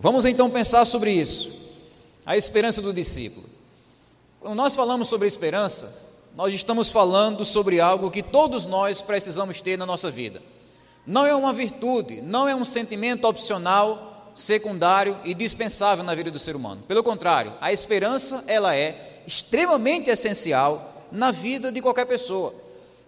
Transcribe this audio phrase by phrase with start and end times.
[0.00, 1.50] Vamos então pensar sobre isso,
[2.24, 3.46] a esperança do discípulo.
[4.40, 5.92] Quando nós falamos sobre esperança,
[6.36, 10.40] nós estamos falando sobre algo que todos nós precisamos ter na nossa vida.
[11.04, 16.38] Não é uma virtude, não é um sentimento opcional, secundário e dispensável na vida do
[16.38, 16.84] ser humano.
[16.86, 22.54] Pelo contrário, a esperança, ela é extremamente essencial na vida de qualquer pessoa.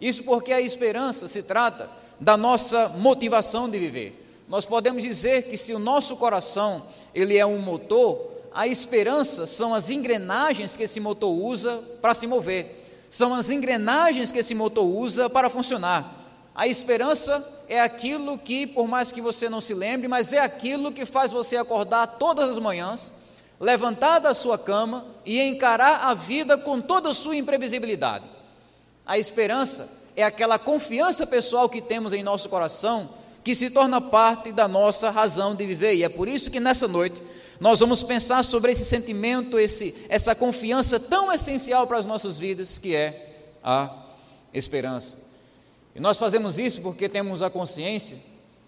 [0.01, 1.89] Isso porque a esperança se trata
[2.19, 4.30] da nossa motivação de viver.
[4.51, 6.83] Nós podemos dizer que se o nosso coração
[7.15, 12.27] ele é um motor, a esperança são as engrenagens que esse motor usa para se
[12.27, 13.07] mover.
[13.09, 16.17] São as engrenagens que esse motor usa para funcionar.
[16.53, 20.91] A esperança é aquilo que, por mais que você não se lembre, mas é aquilo
[20.91, 23.13] que faz você acordar todas as manhãs,
[23.61, 28.25] levantar da sua cama e encarar a vida com toda a sua imprevisibilidade.
[29.07, 34.53] A esperança é aquela confiança pessoal que temos em nosso coração que se torna parte
[34.53, 35.95] da nossa razão de viver.
[35.95, 37.23] E é por isso que nessa noite
[37.59, 42.79] nós vamos pensar sobre esse sentimento, esse, essa confiança tão essencial para as nossas vidas,
[42.79, 43.91] que é a
[44.53, 45.19] esperança.
[45.95, 48.19] E nós fazemos isso porque temos a consciência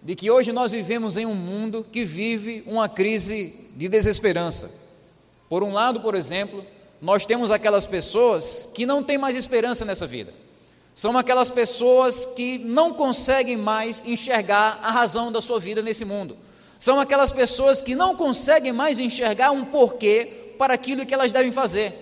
[0.01, 4.69] de que hoje nós vivemos em um mundo que vive uma crise de desesperança.
[5.49, 6.65] Por um lado, por exemplo,
[7.01, 10.33] nós temos aquelas pessoas que não têm mais esperança nessa vida.
[10.95, 16.37] São aquelas pessoas que não conseguem mais enxergar a razão da sua vida nesse mundo.
[16.77, 21.51] São aquelas pessoas que não conseguem mais enxergar um porquê para aquilo que elas devem
[21.51, 21.97] fazer.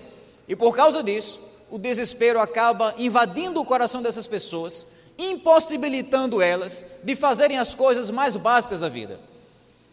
[0.48, 4.86] E por causa disso, o desespero acaba invadindo o coração dessas pessoas,
[5.18, 9.20] impossibilitando elas de fazerem as coisas mais básicas da vida.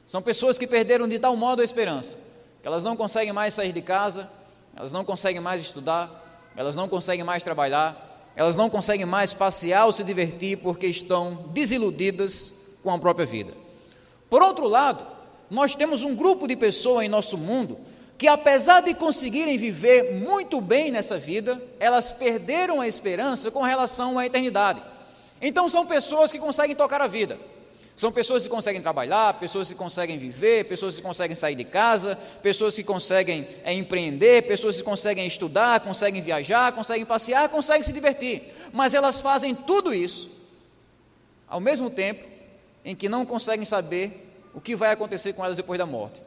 [0.07, 2.19] São pessoas que perderam de tal modo a esperança,
[2.61, 4.29] que elas não conseguem mais sair de casa,
[4.75, 8.08] elas não conseguem mais estudar, elas não conseguem mais trabalhar,
[8.39, 13.53] elas não conseguem mais passear ou se divertir porque estão desiludidas com a própria vida.
[14.31, 15.05] Por outro lado,
[15.51, 17.81] nós temos um grupo de pessoas em nosso mundo
[18.17, 24.17] que, apesar de conseguirem viver muito bem nessa vida, elas perderam a esperança com relação
[24.17, 24.81] à eternidade.
[25.43, 27.41] Então, são pessoas que conseguem tocar a vida,
[27.99, 32.17] são pessoas que conseguem trabalhar, pessoas que conseguem viver, pessoas que conseguem sair de casa,
[32.41, 37.93] pessoas que conseguem é, empreender, pessoas que conseguem estudar, conseguem viajar, conseguem passear, conseguem se
[37.93, 38.55] divertir.
[38.73, 40.31] Mas elas fazem tudo isso
[41.49, 42.25] ao mesmo tempo
[42.85, 46.23] em que não conseguem saber o que vai acontecer com elas depois da morte.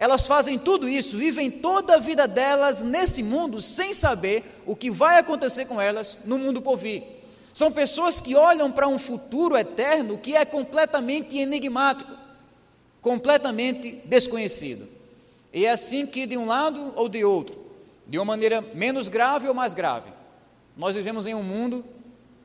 [0.00, 4.90] Elas fazem tudo isso, vivem toda a vida delas nesse mundo sem saber o que
[4.90, 7.21] vai acontecer com elas no mundo por vir.
[7.52, 12.12] São pessoas que olham para um futuro eterno que é completamente enigmático,
[13.00, 14.88] completamente desconhecido.
[15.52, 17.60] E é assim que, de um lado ou de outro,
[18.06, 20.10] de uma maneira menos grave ou mais grave,
[20.76, 21.84] nós vivemos em um mundo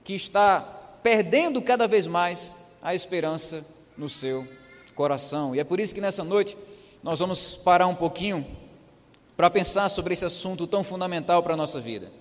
[0.04, 0.60] que está
[1.02, 3.66] perdendo cada vez mais a esperança
[3.98, 4.46] no seu
[4.94, 5.56] coração.
[5.56, 6.58] E é por isso que nessa noite
[7.02, 8.46] nós vamos parar um pouquinho
[9.38, 12.12] para pensar sobre esse assunto tão fundamental para a nossa vida.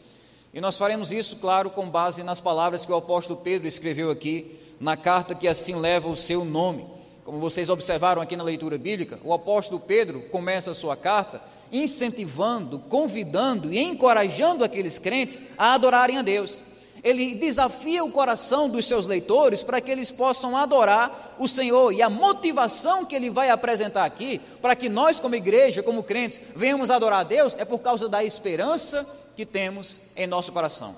[0.57, 4.59] E nós faremos isso, claro, com base nas palavras que o apóstolo Pedro escreveu aqui
[4.81, 6.87] na carta que assim leva o seu nome.
[7.25, 12.79] Como vocês observaram aqui na leitura bíblica, o apóstolo Pedro começa a sua carta incentivando,
[12.89, 16.63] convidando e encorajando aqueles crentes a adorarem a Deus.
[17.05, 21.93] Ele desafia o coração dos seus leitores para que eles possam adorar o Senhor.
[21.93, 26.41] E a motivação que ele vai apresentar aqui, para que nós, como igreja, como crentes,
[26.57, 30.97] venhamos adorar a Deus, é por causa da esperança que temos em nosso coração.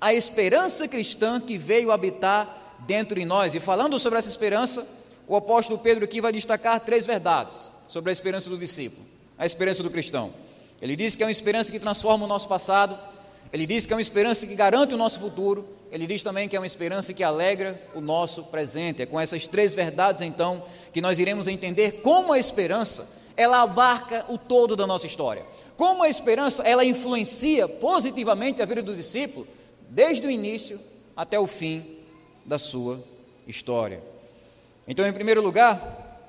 [0.00, 3.54] A esperança cristã que veio habitar dentro de nós.
[3.54, 4.86] E falando sobre essa esperança,
[5.26, 9.06] o apóstolo Pedro aqui vai destacar três verdades sobre a esperança do discípulo,
[9.38, 10.32] a esperança do cristão.
[10.80, 12.98] Ele diz que é uma esperança que transforma o nosso passado,
[13.52, 16.56] ele diz que é uma esperança que garante o nosso futuro, ele diz também que
[16.56, 19.02] é uma esperança que alegra o nosso presente.
[19.02, 23.06] É com essas três verdades, então, que nós iremos entender como a esperança
[23.36, 25.44] ela abarca o todo da nossa história.
[25.76, 29.46] Como a esperança, ela influencia positivamente a vida do discípulo,
[29.88, 30.80] desde o início
[31.16, 31.98] até o fim
[32.44, 33.02] da sua
[33.46, 34.02] história.
[34.86, 36.20] Então, em primeiro lugar,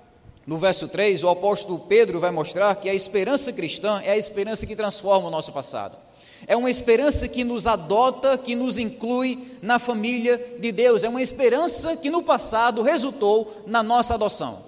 [0.46, 4.66] no verso 3, o apóstolo Pedro vai mostrar que a esperança cristã é a esperança
[4.66, 5.98] que transforma o nosso passado.
[6.46, 11.04] É uma esperança que nos adota, que nos inclui na família de Deus.
[11.04, 14.63] É uma esperança que no passado resultou na nossa adoção.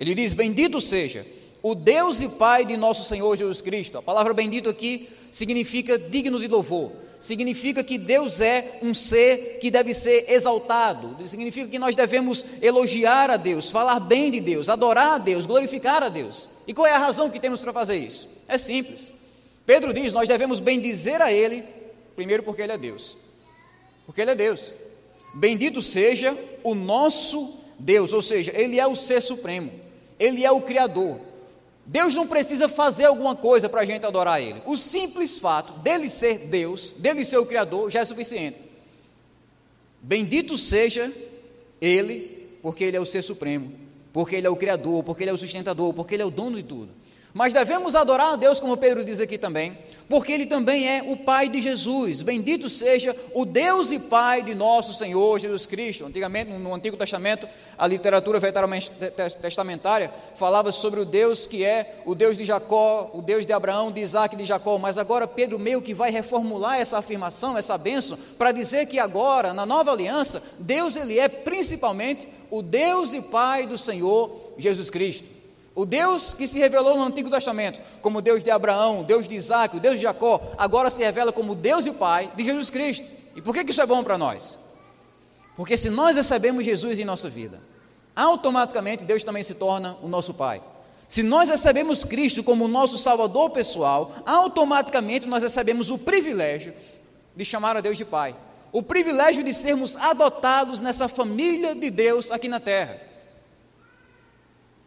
[0.00, 1.26] Ele diz: Bendito seja
[1.64, 3.96] o Deus e Pai de nosso Senhor Jesus Cristo.
[3.96, 6.92] A palavra bendito aqui significa digno de louvor.
[7.18, 11.16] Significa que Deus é um ser que deve ser exaltado.
[11.26, 16.02] Significa que nós devemos elogiar a Deus, falar bem de Deus, adorar a Deus, glorificar
[16.02, 16.50] a Deus.
[16.66, 18.28] E qual é a razão que temos para fazer isso?
[18.46, 19.10] É simples.
[19.64, 21.64] Pedro diz: nós devemos bendizer a Ele,
[22.14, 23.16] primeiro porque Ele é Deus.
[24.04, 24.70] Porque Ele é Deus.
[25.32, 29.72] Bendito seja o nosso Deus, ou seja, Ele é o ser supremo,
[30.18, 31.32] Ele é o Criador.
[31.86, 34.62] Deus não precisa fazer alguma coisa para a gente adorar Ele.
[34.64, 38.58] O simples fato dele ser Deus, dele ser o Criador, já é suficiente.
[40.00, 41.12] Bendito seja
[41.80, 43.72] Ele, porque Ele é o Ser Supremo,
[44.12, 46.56] porque Ele é o Criador, porque Ele é o sustentador, porque Ele é o dono
[46.56, 46.90] de tudo.
[47.34, 49.76] Mas devemos adorar a Deus, como Pedro diz aqui também,
[50.08, 52.22] porque Ele também é o Pai de Jesus.
[52.22, 56.06] Bendito seja o Deus e Pai de nosso Senhor Jesus Cristo.
[56.06, 58.40] Antigamente, no Antigo Testamento, a literatura
[59.42, 63.90] testamentária falava sobre o Deus que é o Deus de Jacó, o Deus de Abraão,
[63.90, 64.78] de Isaac e de Jacó.
[64.78, 69.52] Mas agora Pedro meio que vai reformular essa afirmação, essa bênção, para dizer que agora,
[69.52, 75.33] na nova aliança, Deus ele é principalmente o Deus e Pai do Senhor Jesus Cristo.
[75.74, 79.76] O Deus que se revelou no Antigo Testamento como Deus de Abraão, Deus de Isaac,
[79.76, 83.04] o Deus de Jacó, agora se revela como Deus e Pai de Jesus Cristo.
[83.34, 84.56] E por que isso é bom para nós?
[85.56, 87.60] Porque se nós recebemos Jesus em nossa vida,
[88.14, 90.62] automaticamente Deus também se torna o nosso Pai.
[91.08, 96.72] Se nós recebemos Cristo como nosso Salvador pessoal, automaticamente nós recebemos o privilégio
[97.36, 98.34] de chamar a Deus de Pai.
[98.72, 103.00] O privilégio de sermos adotados nessa família de Deus aqui na terra.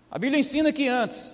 [0.09, 1.33] A Bíblia ensina que antes,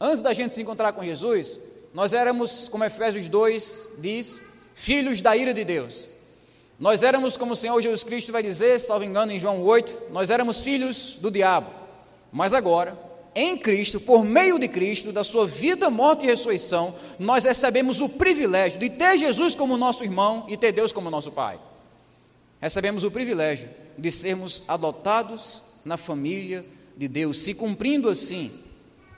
[0.00, 1.58] antes da gente se encontrar com Jesus,
[1.92, 4.40] nós éramos, como Efésios 2 diz,
[4.74, 6.08] filhos da ira de Deus.
[6.78, 10.30] Nós éramos, como o Senhor Jesus Cristo vai dizer, salvo engano, em João 8, nós
[10.30, 11.70] éramos filhos do diabo.
[12.32, 12.98] Mas agora,
[13.34, 18.08] em Cristo, por meio de Cristo, da sua vida, morte e ressurreição, nós recebemos o
[18.08, 21.58] privilégio de ter Jesus como nosso irmão e ter Deus como nosso Pai.
[22.60, 23.68] Recebemos o privilégio
[23.98, 26.64] de sermos adotados na família
[27.02, 28.52] de Deus, se cumprindo assim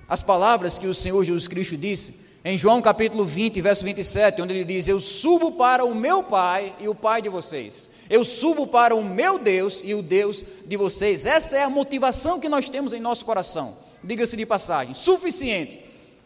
[0.09, 4.55] as palavras que o Senhor Jesus Cristo disse em João capítulo 20, verso 27, onde
[4.55, 7.91] ele diz: Eu subo para o meu Pai e o Pai de vocês.
[8.09, 11.27] Eu subo para o meu Deus e o Deus de vocês.
[11.27, 13.77] Essa é a motivação que nós temos em nosso coração.
[14.03, 15.81] Diga-se de passagem, suficiente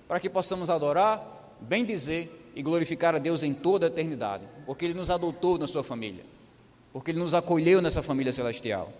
[0.06, 4.84] para que possamos adorar, bem dizer e glorificar a Deus em toda a eternidade, porque
[4.84, 6.24] Ele nos adotou na sua família,
[6.92, 8.92] porque Ele nos acolheu nessa família celestial.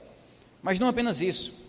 [0.60, 1.67] Mas não apenas isso.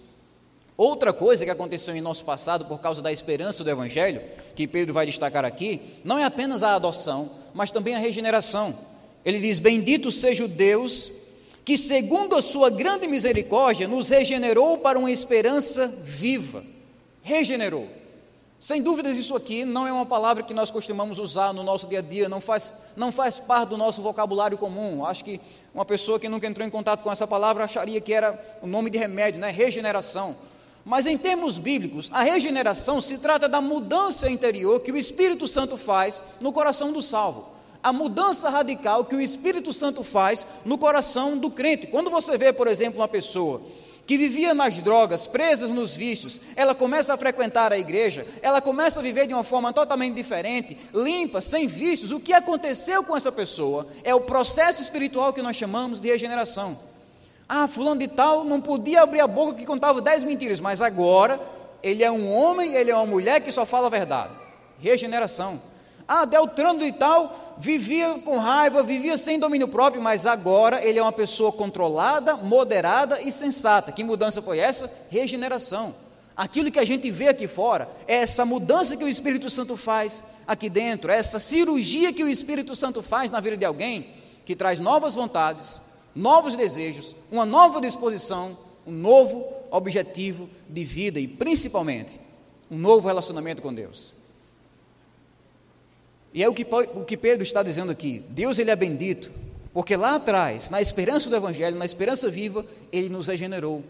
[0.79, 4.21] Outra coisa que aconteceu em nosso passado por causa da esperança do Evangelho,
[4.55, 8.79] que Pedro vai destacar aqui, não é apenas a adoção, mas também a regeneração.
[9.25, 11.11] Ele diz: Bendito seja o Deus
[11.65, 16.63] que, segundo a sua grande misericórdia, nos regenerou para uma esperança viva.
[17.21, 17.89] Regenerou.
[18.57, 21.99] Sem dúvidas, isso aqui não é uma palavra que nós costumamos usar no nosso dia
[21.99, 25.05] a dia, não faz, não faz parte do nosso vocabulário comum.
[25.05, 25.41] Acho que
[25.73, 28.89] uma pessoa que nunca entrou em contato com essa palavra acharia que era o nome
[28.89, 29.51] de remédio, né?
[29.51, 30.37] Regeneração.
[30.89, 35.77] Mas em termos bíblicos, a regeneração se trata da mudança interior que o Espírito Santo
[35.77, 37.47] faz no coração do salvo.
[37.83, 41.85] A mudança radical que o Espírito Santo faz no coração do crente.
[41.85, 43.61] Quando você vê, por exemplo, uma pessoa
[44.07, 48.99] que vivia nas drogas, presas nos vícios, ela começa a frequentar a igreja, ela começa
[48.99, 52.09] a viver de uma forma totalmente diferente, limpa, sem vícios.
[52.09, 56.88] O que aconteceu com essa pessoa é o processo espiritual que nós chamamos de regeneração.
[57.51, 61.41] Ah, fulano de tal não podia abrir a boca que contava dez mentiras, mas agora
[61.81, 64.31] ele é um homem, ele é uma mulher que só fala a verdade.
[64.79, 65.59] Regeneração.
[66.07, 71.01] Ah, Deltrano de tal vivia com raiva, vivia sem domínio próprio, mas agora ele é
[71.01, 73.91] uma pessoa controlada, moderada e sensata.
[73.91, 74.91] Que mudança foi essa?
[75.09, 75.95] Regeneração.
[76.37, 80.23] Aquilo que a gente vê aqui fora é essa mudança que o Espírito Santo faz
[80.47, 84.11] aqui dentro, é essa cirurgia que o Espírito Santo faz na vida de alguém,
[84.45, 85.81] que traz novas vontades,
[86.15, 92.19] novos desejos, uma nova disposição, um novo objetivo de vida e, principalmente,
[92.69, 94.13] um novo relacionamento com Deus.
[96.33, 98.23] E é o que, o que Pedro está dizendo aqui.
[98.29, 99.31] Deus ele é bendito,
[99.73, 103.83] porque lá atrás, na esperança do Evangelho, na esperança viva, Ele nos regenerou.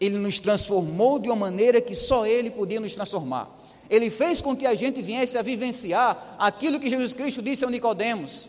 [0.00, 3.50] Ele nos transformou de uma maneira que só Ele podia nos transformar.
[3.88, 7.70] Ele fez com que a gente viesse a vivenciar aquilo que Jesus Cristo disse a
[7.70, 8.48] Nicodemos,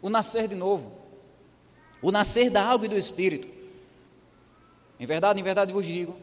[0.00, 0.97] o nascer de novo
[2.02, 3.48] o nascer da água e do Espírito.
[4.98, 6.16] Em verdade, em verdade vos digo: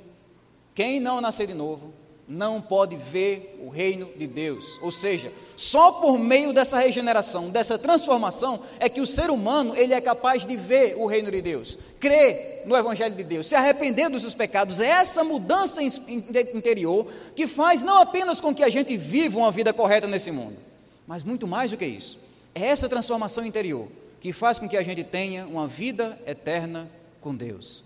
[0.74, 1.94] quem não nascer de novo
[2.28, 4.80] não pode ver o reino de Deus.
[4.82, 9.94] Ou seja, só por meio dessa regeneração, dessa transformação, é que o ser humano ele
[9.94, 14.10] é capaz de ver o reino de Deus, crer no Evangelho de Deus, se arrepender
[14.10, 14.80] dos seus pecados.
[14.80, 19.72] É essa mudança interior que faz não apenas com que a gente viva uma vida
[19.72, 20.58] correta nesse mundo,
[21.06, 22.20] mas muito mais do que isso.
[22.56, 23.88] É essa transformação interior
[24.26, 26.90] que faz com que a gente tenha uma vida eterna
[27.22, 27.84] com Deus.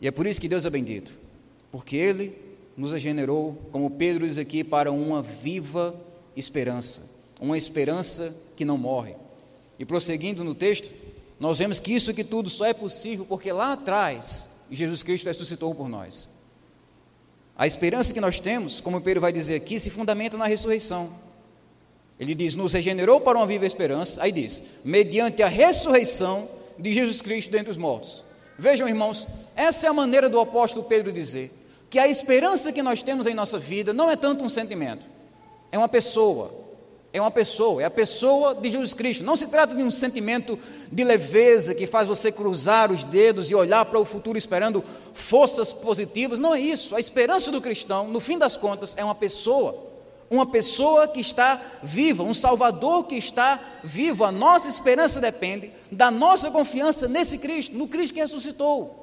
[0.00, 1.12] E é por isso que Deus é bendito,
[1.70, 2.34] porque Ele
[2.74, 5.94] nos regenerou, como Pedro diz aqui, para uma viva
[6.34, 7.02] esperança,
[7.38, 9.14] uma esperança que não morre.
[9.78, 10.90] E prosseguindo no texto,
[11.38, 15.74] nós vemos que isso que tudo só é possível porque lá atrás Jesus Cristo ressuscitou
[15.74, 16.30] por nós.
[17.58, 21.10] A esperança que nós temos, como Pedro vai dizer aqui, se fundamenta na ressurreição.
[22.20, 24.22] Ele diz: nos regenerou para uma viva esperança.
[24.22, 26.48] Aí diz: mediante a ressurreição
[26.78, 28.22] de Jesus Cristo dentre os mortos.
[28.58, 31.50] Vejam, irmãos, essa é a maneira do apóstolo Pedro dizer
[31.88, 35.06] que a esperança que nós temos em nossa vida não é tanto um sentimento,
[35.72, 36.52] é uma pessoa,
[37.12, 39.24] é uma pessoa, é a pessoa de Jesus Cristo.
[39.24, 40.58] Não se trata de um sentimento
[40.92, 44.84] de leveza que faz você cruzar os dedos e olhar para o futuro esperando
[45.14, 46.38] forças positivas.
[46.38, 46.94] Não é isso.
[46.94, 49.90] A esperança do cristão, no fim das contas, é uma pessoa.
[50.30, 54.24] Uma pessoa que está viva, um Salvador que está vivo.
[54.24, 59.00] A nossa esperança depende da nossa confiança nesse Cristo, no Cristo que ressuscitou.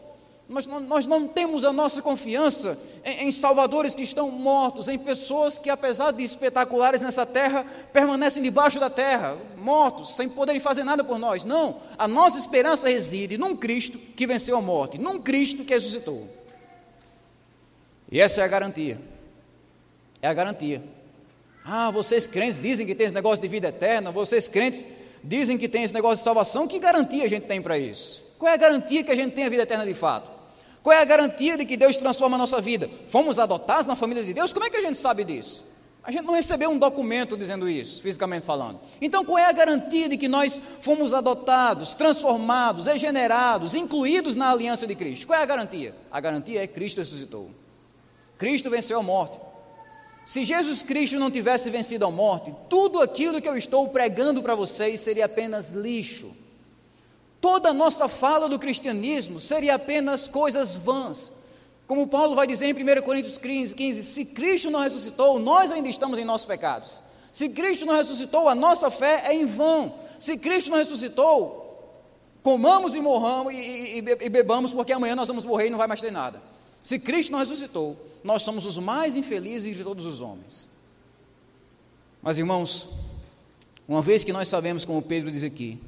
[0.47, 5.59] Nós, nós não temos a nossa confiança em, em, salvadores que estão mortos, em pessoas
[5.59, 11.03] que, apesar de espetaculares nessa terra, permanecem debaixo da terra, mortos, sem poderem fazer nada
[11.03, 11.43] por nós.
[11.43, 16.29] Não, a nossa esperança reside num Cristo que venceu a morte, num Cristo que ressuscitou.
[18.09, 19.01] E essa é a garantia.
[20.21, 20.81] É a garantia.
[21.69, 24.85] Ah, vocês crentes dizem que tem esse negócio de vida eterna, vocês crentes
[25.21, 28.23] dizem que tem esse negócio de salvação, que garantia a gente tem para isso?
[28.39, 30.31] Qual é a garantia que a gente tem a vida eterna de fato?
[30.81, 32.89] Qual é a garantia de que Deus transforma a nossa vida?
[33.09, 34.53] Fomos adotados na família de Deus?
[34.53, 35.61] Como é que a gente sabe disso?
[36.01, 38.79] A gente não recebeu um documento dizendo isso, fisicamente falando.
[39.01, 44.87] Então, qual é a garantia de que nós fomos adotados, transformados, regenerados, incluídos na aliança
[44.87, 45.27] de Cristo?
[45.27, 45.93] Qual é a garantia?
[46.09, 47.51] A garantia é que Cristo ressuscitou.
[48.37, 49.46] Cristo venceu a morte.
[50.27, 54.55] Se Jesus Cristo não tivesse vencido a morte, tudo aquilo que eu estou pregando para
[54.55, 56.35] vocês seria apenas lixo
[57.39, 61.31] Toda a nossa fala do cristianismo seria apenas coisas vãs.
[61.87, 65.87] Como Paulo vai dizer em 1 Coríntios 15, 15, se Cristo não ressuscitou, nós ainda
[65.87, 67.01] estamos em nossos pecados.
[67.31, 69.95] Se Cristo não ressuscitou, a nossa fé é em vão.
[70.19, 72.03] Se Cristo não ressuscitou,
[72.43, 75.87] comamos e morramos e, e, e bebamos, porque amanhã nós vamos morrer e não vai
[75.87, 76.41] mais ter nada.
[76.83, 80.67] Se Cristo não ressuscitou, nós somos os mais infelizes de todos os homens.
[82.21, 82.87] Mas irmãos,
[83.87, 85.79] uma vez que nós sabemos, como Pedro diz aqui,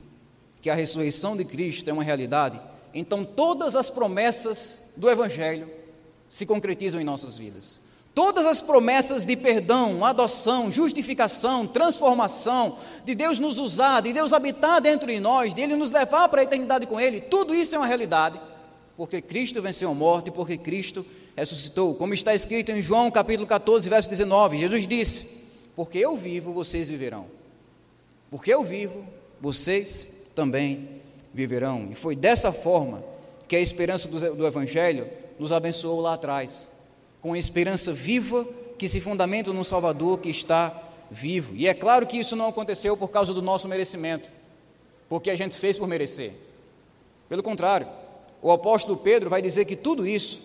[0.62, 2.60] que a ressurreição de Cristo é uma realidade,
[2.94, 5.70] então todas as promessas do Evangelho
[6.30, 7.80] se concretizam em nossas vidas.
[8.14, 14.82] Todas as promessas de perdão, adoção, justificação, transformação, de Deus nos usar, de Deus habitar
[14.82, 17.80] dentro de nós, de Ele nos levar para a eternidade com Ele, tudo isso é
[17.80, 18.40] uma realidade,
[19.00, 21.96] porque Cristo venceu a morte, porque Cristo ressuscitou.
[21.96, 25.26] Como está escrito em João capítulo 14, verso 19, Jesus disse:
[25.74, 27.28] Porque eu vivo, vocês viverão.
[28.30, 29.08] Porque eu vivo,
[29.40, 31.02] vocês também
[31.34, 31.88] viverão.
[31.90, 33.02] E foi dessa forma
[33.48, 35.08] que a esperança do, Evangelho
[35.40, 36.68] nos abençoou lá atrás,
[37.22, 38.46] com a esperança viva
[38.78, 40.78] que se fundamenta no Salvador que está
[41.10, 41.56] vivo.
[41.56, 44.30] E é claro que isso não aconteceu por causa do nosso merecimento,
[45.08, 46.34] porque a gente fez por merecer.
[47.30, 47.88] Pelo contrário,
[48.42, 50.42] o apóstolo Pedro vai dizer que tudo isso,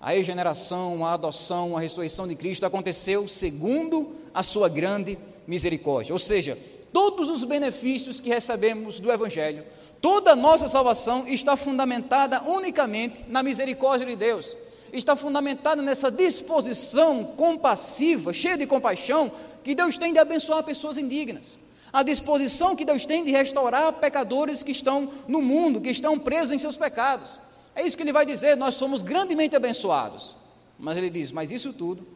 [0.00, 6.12] a regeneração, a adoção, a ressurreição de Cristo, aconteceu segundo a sua grande misericórdia.
[6.12, 6.58] Ou seja,
[6.92, 9.64] todos os benefícios que recebemos do Evangelho,
[10.00, 14.56] toda nossa salvação está fundamentada unicamente na misericórdia de Deus,
[14.92, 19.32] está fundamentada nessa disposição compassiva, cheia de compaixão,
[19.64, 21.58] que Deus tem de abençoar pessoas indignas.
[21.92, 26.52] A disposição que Deus tem de restaurar pecadores que estão no mundo, que estão presos
[26.52, 27.40] em seus pecados.
[27.74, 30.36] É isso que ele vai dizer, nós somos grandemente abençoados.
[30.78, 32.06] Mas ele diz: Mas isso tudo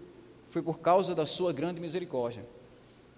[0.51, 2.45] foi por causa da sua grande misericórdia.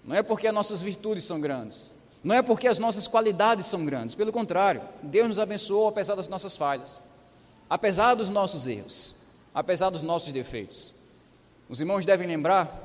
[0.05, 1.91] Não é porque as nossas virtudes são grandes,
[2.23, 6.29] não é porque as nossas qualidades são grandes, pelo contrário, Deus nos abençoou apesar das
[6.29, 7.03] nossas falhas,
[7.69, 9.15] apesar dos nossos erros,
[9.55, 10.95] apesar dos nossos defeitos.
[11.69, 12.84] Os irmãos devem lembrar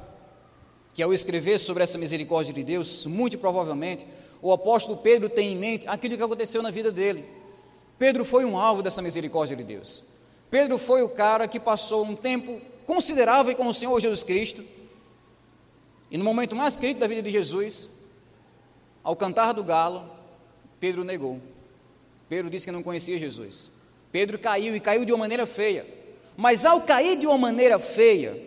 [1.00, 4.06] que ao escrever sobre essa misericórdia de Deus, muito provavelmente,
[4.42, 7.24] o apóstolo Pedro tem em mente aquilo que aconteceu na vida dele.
[7.98, 10.04] Pedro foi um alvo dessa misericórdia de Deus.
[10.52, 14.62] Pedro foi o cara que passou um tempo considerável com o Senhor Jesus Cristo
[16.12, 17.90] e no momento mais crítico da vida de Jesus,
[19.02, 20.04] ao cantar do galo,
[20.82, 21.40] Pedro negou.
[22.28, 23.72] Pedro disse que não conhecia Jesus.
[24.12, 25.88] Pedro caiu e caiu de uma maneira feia.
[26.36, 28.38] Mas ao cair de uma maneira feia,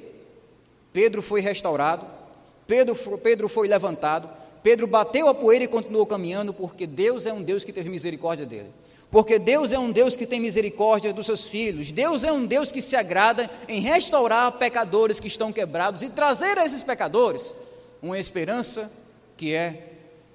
[0.92, 2.20] Pedro foi restaurado,
[2.66, 4.28] Pedro, Pedro foi levantado,
[4.62, 8.46] Pedro bateu a poeira e continuou caminhando, porque Deus é um Deus que teve misericórdia
[8.46, 8.70] dele.
[9.10, 11.92] Porque Deus é um Deus que tem misericórdia dos seus filhos.
[11.92, 16.56] Deus é um Deus que se agrada em restaurar pecadores que estão quebrados e trazer
[16.58, 17.54] a esses pecadores
[18.00, 18.90] uma esperança
[19.36, 19.90] que é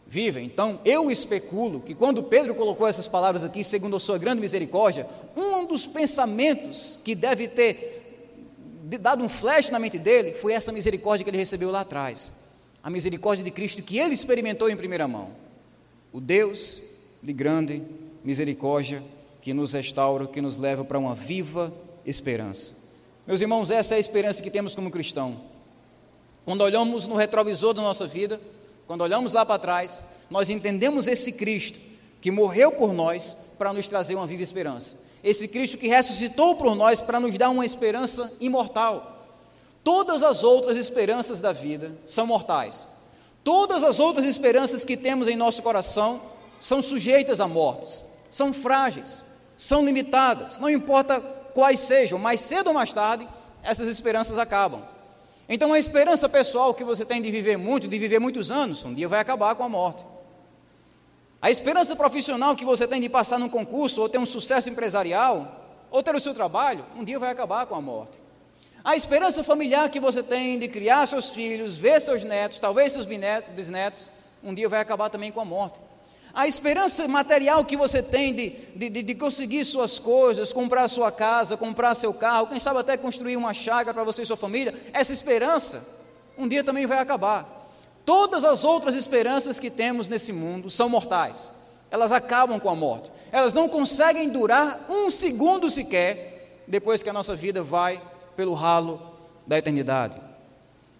[0.05, 0.39] viva.
[0.39, 5.07] Então, eu especulo que quando Pedro colocou essas palavras aqui, segundo a sua grande misericórdia,
[5.35, 7.96] um dos pensamentos que deve ter
[8.95, 12.31] dado um flash na mente dele foi essa misericórdia que ele recebeu lá atrás.
[12.83, 15.31] A misericórdia de Cristo que ele experimentou em primeira mão.
[16.13, 16.81] O Deus
[17.21, 17.81] de grande
[18.23, 19.03] misericórdia
[19.41, 21.73] que nos restaura, que nos leva para uma viva
[22.05, 22.75] esperança.
[23.25, 25.41] Meus irmãos, essa é a esperança que temos como cristão.
[26.45, 28.39] Quando olhamos no retrovisor da nossa vida,
[28.85, 31.79] quando olhamos lá para trás, nós entendemos esse Cristo
[32.21, 34.95] que morreu por nós para nos trazer uma viva esperança.
[35.23, 39.25] Esse Cristo que ressuscitou por nós para nos dar uma esperança imortal.
[39.83, 42.87] Todas as outras esperanças da vida são mortais.
[43.43, 46.21] Todas as outras esperanças que temos em nosso coração
[46.59, 49.23] são sujeitas a mortes, são frágeis,
[49.55, 51.21] são limitadas, não importa
[51.53, 53.27] quais sejam, mais cedo ou mais tarde,
[53.63, 54.81] essas esperanças acabam.
[55.49, 58.93] Então, a esperança pessoal que você tem de viver muito, de viver muitos anos, um
[58.93, 60.03] dia vai acabar com a morte.
[61.41, 65.85] A esperança profissional que você tem de passar num concurso, ou ter um sucesso empresarial,
[65.91, 68.17] ou ter o seu trabalho, um dia vai acabar com a morte.
[68.83, 73.05] A esperança familiar que você tem de criar seus filhos, ver seus netos, talvez seus
[73.05, 74.09] bisnetos,
[74.43, 75.79] um dia vai acabar também com a morte.
[76.33, 81.57] A esperança material que você tem de, de, de conseguir suas coisas, comprar sua casa,
[81.57, 85.13] comprar seu carro, quem sabe até construir uma chácara para você e sua família, essa
[85.13, 85.85] esperança
[86.37, 87.56] um dia também vai acabar.
[88.07, 91.51] Todas as outras esperanças que temos nesse mundo são mortais.
[91.91, 93.11] Elas acabam com a morte.
[93.33, 98.01] Elas não conseguem durar um segundo sequer depois que a nossa vida vai
[98.33, 99.01] pelo ralo
[99.45, 100.15] da eternidade.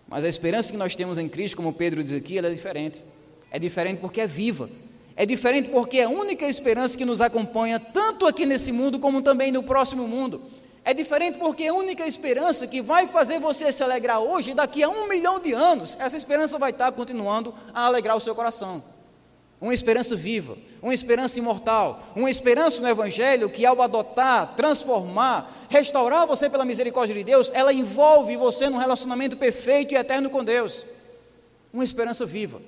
[0.05, 3.01] Mas a esperança que nós temos em Cristo, como Pedro diz aqui, ela é diferente.
[3.49, 4.69] É diferente porque é viva.
[5.15, 9.21] É diferente porque é a única esperança que nos acompanha tanto aqui nesse mundo como
[9.21, 10.41] também no próximo mundo.
[10.87, 14.87] É diferente porque a única esperança que vai fazer você se alegrar hoje, daqui a
[14.87, 18.81] um milhão de anos, essa esperança vai estar continuando a alegrar o seu coração.
[19.59, 26.25] Uma esperança viva, uma esperança imortal, uma esperança no Evangelho que, ao adotar, transformar, restaurar
[26.25, 30.85] você pela misericórdia de Deus, ela envolve você num relacionamento perfeito e eterno com Deus.
[31.73, 32.61] Uma esperança viva,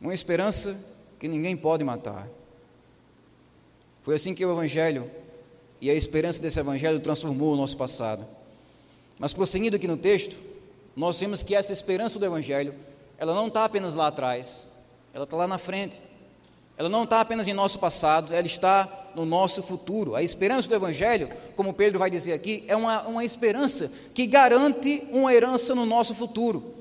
[0.00, 0.76] uma esperança
[1.20, 2.26] que ninguém pode matar.
[4.02, 5.21] Foi assim que o Evangelho
[5.82, 8.24] e a esperança desse Evangelho transformou o nosso passado.
[9.18, 10.38] Mas prosseguindo aqui no texto,
[10.94, 12.72] nós vemos que essa esperança do Evangelho,
[13.18, 14.68] ela não está apenas lá atrás,
[15.12, 15.98] ela está lá na frente.
[16.78, 20.14] Ela não está apenas em nosso passado, ela está no nosso futuro.
[20.14, 25.02] A esperança do Evangelho, como Pedro vai dizer aqui, é uma, uma esperança que garante
[25.10, 26.76] uma herança no nosso futuro.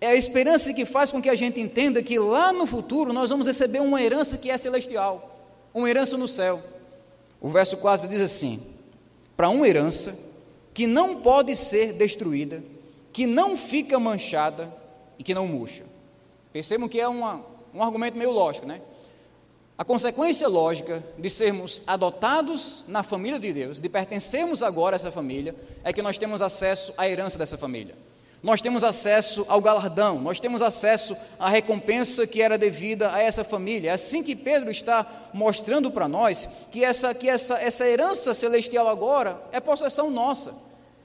[0.00, 3.30] É a esperança que faz com que a gente entenda que lá no futuro nós
[3.30, 5.36] vamos receber uma herança que é celestial,
[5.74, 6.73] uma herança no céu.
[7.44, 8.58] O verso 4 diz assim:
[9.36, 10.16] para uma herança
[10.72, 12.64] que não pode ser destruída,
[13.12, 14.74] que não fica manchada
[15.18, 15.84] e que não murcha.
[16.54, 18.80] Percebam que é uma, um argumento meio lógico, né?
[19.76, 25.12] A consequência lógica de sermos adotados na família de Deus, de pertencermos agora a essa
[25.12, 25.54] família,
[25.84, 27.94] é que nós temos acesso à herança dessa família
[28.44, 33.42] nós temos acesso ao galardão, nós temos acesso à recompensa que era devida a essa
[33.42, 33.88] família.
[33.88, 38.86] É assim que Pedro está mostrando para nós que, essa, que essa, essa herança celestial
[38.86, 40.52] agora é possessão nossa,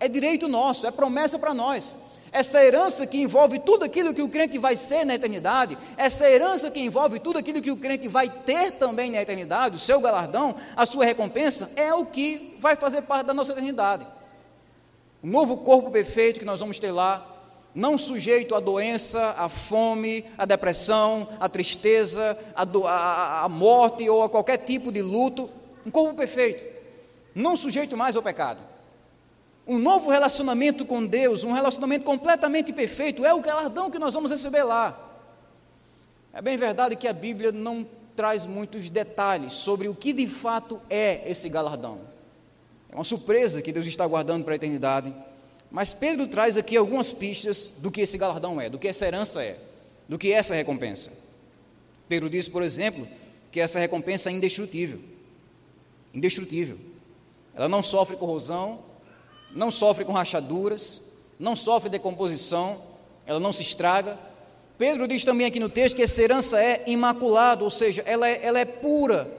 [0.02, 1.96] é direito nosso, é promessa para nós.
[2.30, 6.70] Essa herança que envolve tudo aquilo que o crente vai ser na eternidade, essa herança
[6.70, 10.58] que envolve tudo aquilo que o crente vai ter também na eternidade, o seu galardão,
[10.76, 14.19] a sua recompensa, é o que vai fazer parte da nossa eternidade.
[15.22, 17.26] O novo corpo perfeito que nós vamos ter lá,
[17.76, 24.10] não sujeito à doença, à fome, à depressão, à tristeza, à, do, à, à morte
[24.10, 25.50] ou a qualquer tipo de luto.
[25.86, 26.64] Um corpo perfeito,
[27.36, 28.60] não sujeito mais ao pecado.
[29.68, 34.32] Um novo relacionamento com Deus, um relacionamento completamente perfeito, é o galardão que nós vamos
[34.32, 34.98] receber lá.
[36.34, 40.82] É bem verdade que a Bíblia não traz muitos detalhes sobre o que de fato
[40.90, 42.00] é esse galardão.
[42.92, 45.14] É uma surpresa que Deus está guardando para a eternidade.
[45.72, 49.44] Mas Pedro traz aqui algumas pistas do que esse galardão é, do que essa herança
[49.44, 49.60] é,
[50.08, 51.12] do que essa recompensa.
[52.08, 53.08] Pedro diz, por exemplo,
[53.52, 55.00] que essa recompensa é indestrutível.
[56.14, 56.80] Indestrutível.
[57.54, 58.80] Ela não sofre corrosão,
[59.52, 61.02] não sofre com rachaduras,
[61.38, 62.82] não sofre decomposição,
[63.26, 64.18] ela não se estraga.
[64.78, 68.44] Pedro diz também aqui no texto que essa herança é imaculada, ou seja, ela é,
[68.44, 69.32] ela é pura,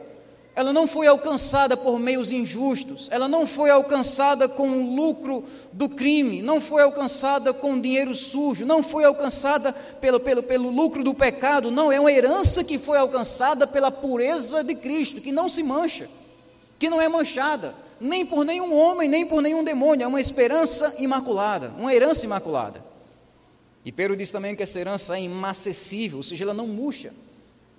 [0.54, 5.88] ela não foi alcançada por meios injustos, ela não foi alcançada com o lucro do
[5.88, 11.14] crime, não foi alcançada com dinheiro sujo, não foi alcançada pelo, pelo, pelo lucro do
[11.14, 15.62] pecado, não, é uma herança que foi alcançada pela pureza de Cristo, que não se
[15.62, 16.10] mancha,
[16.78, 20.94] que não é manchada, nem por nenhum homem, nem por nenhum demônio, é uma esperança
[20.98, 22.84] imaculada, uma herança imaculada.
[23.84, 27.12] E Pedro diz também que essa herança é inacessível, ou seja, ela não murcha.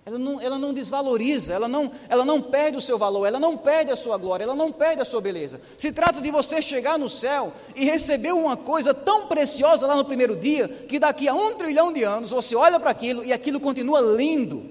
[0.04, 3.56] Ela não, ela não desvaloriza, ela não, ela não perde o seu valor, ela não
[3.56, 5.62] perde a sua glória, ela não perde a sua beleza.
[5.78, 10.04] Se trata de você chegar no céu e receber uma coisa tão preciosa lá no
[10.04, 13.60] primeiro dia, que daqui a um trilhão de anos você olha para aquilo e aquilo
[13.60, 14.66] continua lindo.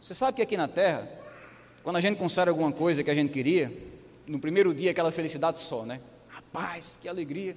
[0.00, 1.10] Você sabe que aqui na terra,
[1.82, 3.90] quando a gente consegue alguma coisa que a gente queria,
[4.26, 6.00] No primeiro dia, aquela felicidade só, né?
[6.28, 7.56] Rapaz, que alegria.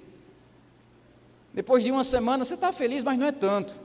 [1.54, 3.76] Depois de uma semana, você está feliz, mas não é tanto.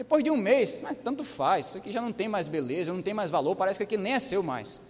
[0.00, 3.12] Depois de um mês, tanto faz, isso aqui já não tem mais beleza, não tem
[3.12, 4.80] mais valor, parece que aqui nem é seu mais.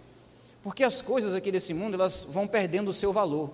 [0.63, 3.49] Porque as coisas aqui desse mundo, elas vão perdendo o seu valor.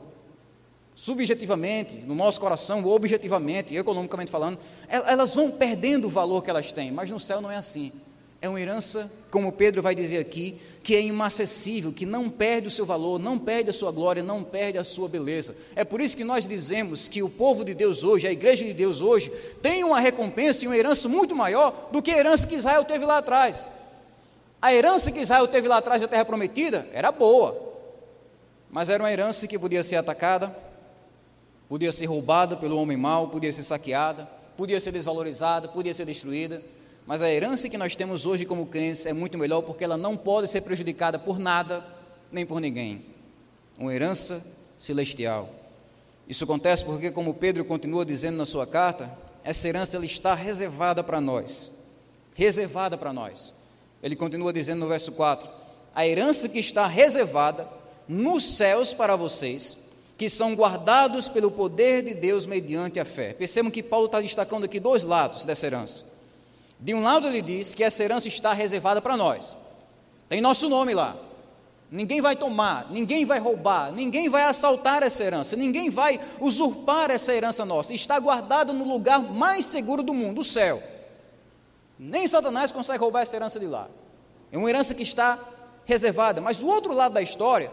[0.94, 6.92] Subjetivamente, no nosso coração, objetivamente, economicamente falando, elas vão perdendo o valor que elas têm,
[6.92, 7.92] mas no céu não é assim.
[8.40, 12.72] É uma herança, como Pedro vai dizer aqui, que é inacessível, que não perde o
[12.72, 15.56] seu valor, não perde a sua glória, não perde a sua beleza.
[15.76, 18.74] É por isso que nós dizemos que o povo de Deus hoje, a igreja de
[18.74, 22.56] Deus hoje, tem uma recompensa e uma herança muito maior do que a herança que
[22.56, 23.70] Israel teve lá atrás.
[24.62, 27.60] A herança que Israel teve lá atrás da terra prometida era boa,
[28.70, 30.56] mas era uma herança que podia ser atacada,
[31.68, 36.62] podia ser roubada pelo homem mau, podia ser saqueada, podia ser desvalorizada, podia ser destruída.
[37.08, 40.18] Mas a herança que nós temos hoje como crentes é muito melhor porque ela não
[40.18, 41.84] pode ser prejudicada por nada
[42.30, 43.06] nem por ninguém.
[43.80, 44.46] Uma herança
[44.78, 45.50] celestial.
[46.28, 49.10] Isso acontece porque, como Pedro continua dizendo na sua carta,
[49.42, 51.72] essa herança ela está reservada para nós.
[52.36, 53.54] Reservada para nós.
[54.04, 55.48] Ele continua dizendo no verso 4:
[55.96, 57.70] A herança que está reservada
[58.06, 59.78] nos céus para vocês,
[60.18, 63.32] que são guardados pelo poder de Deus mediante a fé.
[63.32, 66.17] Percebam que Paulo está destacando aqui dois lados dessa herança.
[66.80, 69.56] De um lado, ele diz que essa herança está reservada para nós,
[70.30, 71.16] tem nosso nome lá.
[71.90, 77.34] Ninguém vai tomar, ninguém vai roubar, ninguém vai assaltar essa herança, ninguém vai usurpar essa
[77.34, 77.94] herança nossa.
[77.94, 80.84] Está guardada no lugar mais seguro do mundo, o céu.
[81.98, 83.88] Nem Satanás consegue roubar essa herança de lá.
[84.52, 85.40] É uma herança que está
[85.86, 86.42] reservada.
[86.42, 87.72] Mas do outro lado da história,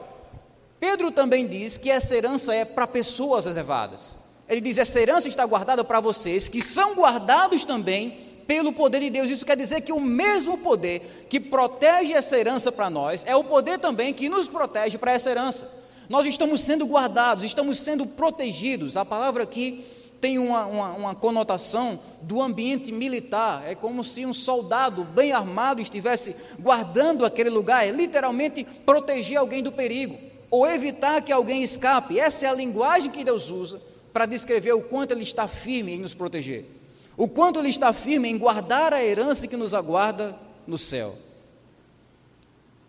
[0.78, 4.16] Pedro também diz que essa herança é para pessoas reservadas.
[4.48, 9.10] Ele diz: essa herança está guardada para vocês, que são guardados também pelo poder de
[9.10, 9.30] Deus.
[9.30, 13.44] Isso quer dizer que o mesmo poder que protege essa herança para nós é o
[13.44, 15.70] poder também que nos protege para essa herança.
[16.08, 18.96] Nós estamos sendo guardados, estamos sendo protegidos.
[18.96, 19.84] A palavra aqui
[20.20, 23.62] tem uma, uma, uma, conotação do ambiente militar.
[23.66, 29.62] É como se um soldado bem armado estivesse guardando aquele lugar, é literalmente proteger alguém
[29.62, 30.18] do perigo,
[30.50, 32.18] ou evitar que alguém escape.
[32.18, 33.80] Essa é a linguagem que Deus usa
[34.12, 36.83] para descrever o quanto Ele está firme em nos proteger
[37.16, 41.16] o quanto ele está firme em guardar a herança que nos aguarda no céu.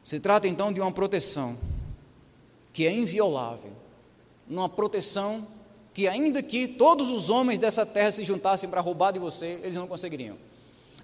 [0.03, 1.57] Se trata então de uma proteção
[2.71, 3.71] que é inviolável,
[4.49, 5.47] uma proteção
[5.93, 9.75] que, ainda que todos os homens dessa terra se juntassem para roubar de você, eles
[9.75, 10.35] não conseguiriam.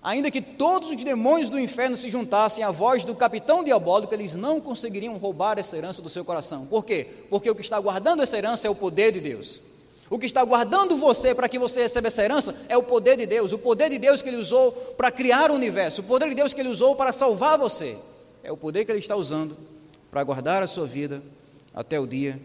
[0.03, 4.33] Ainda que todos os demônios do inferno se juntassem à voz do capitão diabólico, eles
[4.33, 6.65] não conseguiriam roubar essa herança do seu coração.
[6.65, 7.07] Por quê?
[7.29, 9.61] Porque o que está guardando essa herança é o poder de Deus.
[10.11, 13.25] O que está guardando você para que você receba essa herança é o poder de
[13.25, 16.35] Deus, o poder de Deus que Ele usou para criar o universo, o poder de
[16.35, 17.97] Deus que Ele usou para salvar você.
[18.43, 19.57] É o poder que Ele está usando
[20.11, 21.23] para guardar a sua vida
[21.73, 22.37] até o dia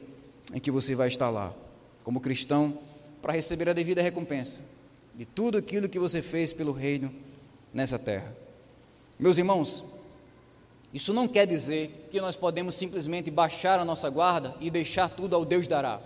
[0.55, 1.53] em que você vai estar lá,
[2.05, 2.79] como cristão,
[3.21, 4.63] para receber a devida recompensa
[5.13, 7.13] de tudo aquilo que você fez pelo reino
[7.75, 8.33] nessa terra.
[9.19, 9.85] Meus irmãos,
[10.95, 15.35] isso não quer dizer que nós podemos simplesmente baixar a nossa guarda e deixar tudo
[15.35, 16.01] ao Deus dará.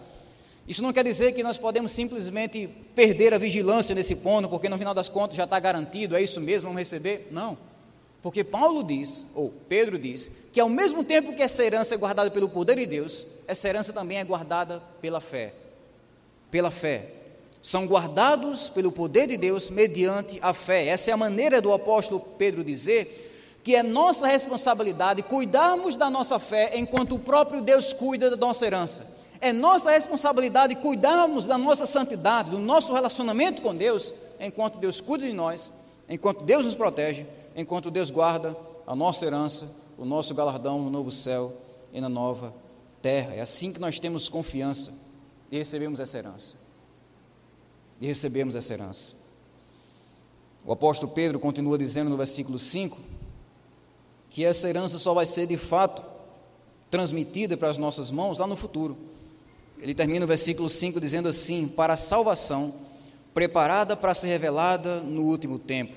[0.70, 4.78] Isso não quer dizer que nós podemos simplesmente perder a vigilância nesse ponto, porque no
[4.78, 7.26] final das contas já está garantido, é isso mesmo, vamos receber.
[7.32, 7.58] Não.
[8.22, 12.30] Porque Paulo diz, ou Pedro diz, que ao mesmo tempo que essa herança é guardada
[12.30, 15.54] pelo poder de Deus, essa herança também é guardada pela fé.
[16.52, 17.14] Pela fé.
[17.60, 20.86] São guardados pelo poder de Deus mediante a fé.
[20.86, 26.38] Essa é a maneira do apóstolo Pedro dizer que é nossa responsabilidade cuidarmos da nossa
[26.38, 29.18] fé enquanto o próprio Deus cuida da nossa herança.
[29.40, 35.24] É nossa responsabilidade cuidarmos da nossa santidade, do nosso relacionamento com Deus, enquanto Deus cuida
[35.24, 35.72] de nós,
[36.08, 37.26] enquanto Deus nos protege,
[37.56, 38.54] enquanto Deus guarda
[38.86, 41.54] a nossa herança, o nosso galardão no novo céu
[41.90, 42.52] e na nova
[43.00, 43.34] terra.
[43.34, 44.92] É assim que nós temos confiança
[45.50, 46.56] e recebemos essa herança.
[47.98, 49.12] E recebemos essa herança.
[50.66, 52.98] O apóstolo Pedro continua dizendo no versículo 5
[54.28, 56.02] que essa herança só vai ser de fato
[56.90, 58.96] transmitida para as nossas mãos lá no futuro
[59.80, 62.74] ele termina o versículo 5 dizendo assim: Para a salvação,
[63.32, 65.94] preparada para ser revelada no último tempo.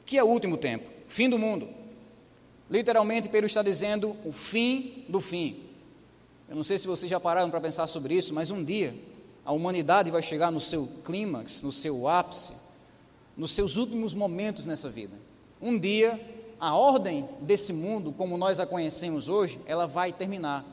[0.00, 0.88] O que é o último tempo?
[1.08, 1.68] Fim do mundo.
[2.70, 5.62] Literalmente, Pedro está dizendo o fim do fim.
[6.48, 8.94] Eu não sei se vocês já pararam para pensar sobre isso, mas um dia
[9.44, 12.52] a humanidade vai chegar no seu clímax, no seu ápice,
[13.34, 15.16] nos seus últimos momentos nessa vida.
[15.60, 16.20] Um dia,
[16.60, 20.66] a ordem desse mundo, como nós a conhecemos hoje, ela vai terminar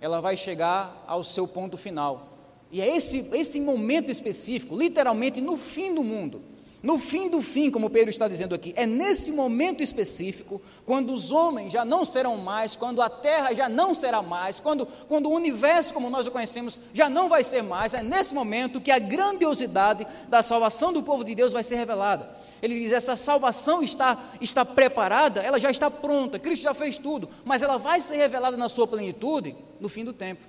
[0.00, 2.28] ela vai chegar ao seu ponto final.
[2.70, 6.42] E é esse, esse momento específico, literalmente no fim do mundo,
[6.82, 11.30] No fim do fim, como Pedro está dizendo aqui, é nesse momento específico, quando os
[11.30, 15.34] homens já não serão mais, quando a terra já não será mais, quando, quando o
[15.34, 18.98] universo como nós o conhecemos já não vai ser mais, é nesse momento que a
[18.98, 22.30] grandiosidade da salvação do povo de Deus vai ser revelada.
[22.62, 27.28] Ele diz: essa salvação está, está preparada, ela já está pronta, Cristo já fez tudo,
[27.44, 30.46] mas ela vai ser revelada na sua plenitude no fim do tempo,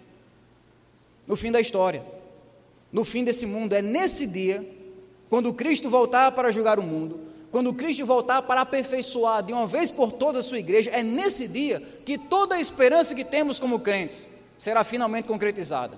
[1.28, 2.06] no fim da história,
[2.90, 3.74] no fim desse mundo.
[3.74, 4.80] É nesse dia
[5.32, 7.22] quando Cristo voltar para julgar o mundo,
[7.54, 11.48] quando Cristo voltar para aperfeiçoar de uma vez por todas a sua igreja, é nesse
[11.48, 15.98] dia que toda a esperança que temos como crentes será finalmente concretizada.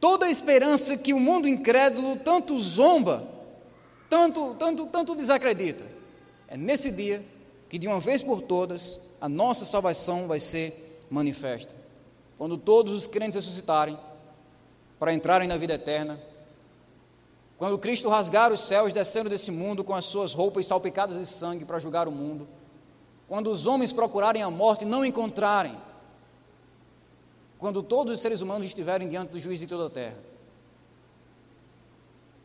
[0.00, 3.28] Toda a esperança que o mundo incrédulo tanto zomba,
[4.10, 5.84] tanto, tanto, tanto desacredita,
[6.48, 7.24] é nesse dia
[7.68, 11.72] que de uma vez por todas a nossa salvação vai ser manifesta.
[12.36, 13.96] Quando todos os crentes ressuscitarem
[14.98, 16.20] para entrarem na vida eterna,
[17.58, 21.64] quando Cristo rasgar os céus descendo desse mundo com as suas roupas salpicadas de sangue
[21.64, 22.46] para julgar o mundo.
[23.26, 25.76] Quando os homens procurarem a morte e não encontrarem.
[27.58, 30.18] Quando todos os seres humanos estiverem diante do juiz de toda a terra.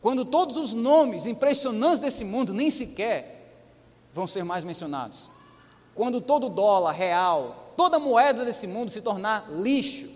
[0.01, 3.53] Quando todos os nomes impressionantes desse mundo nem sequer
[4.13, 5.29] vão ser mais mencionados.
[5.93, 10.09] Quando todo dólar, real, toda moeda desse mundo se tornar lixo.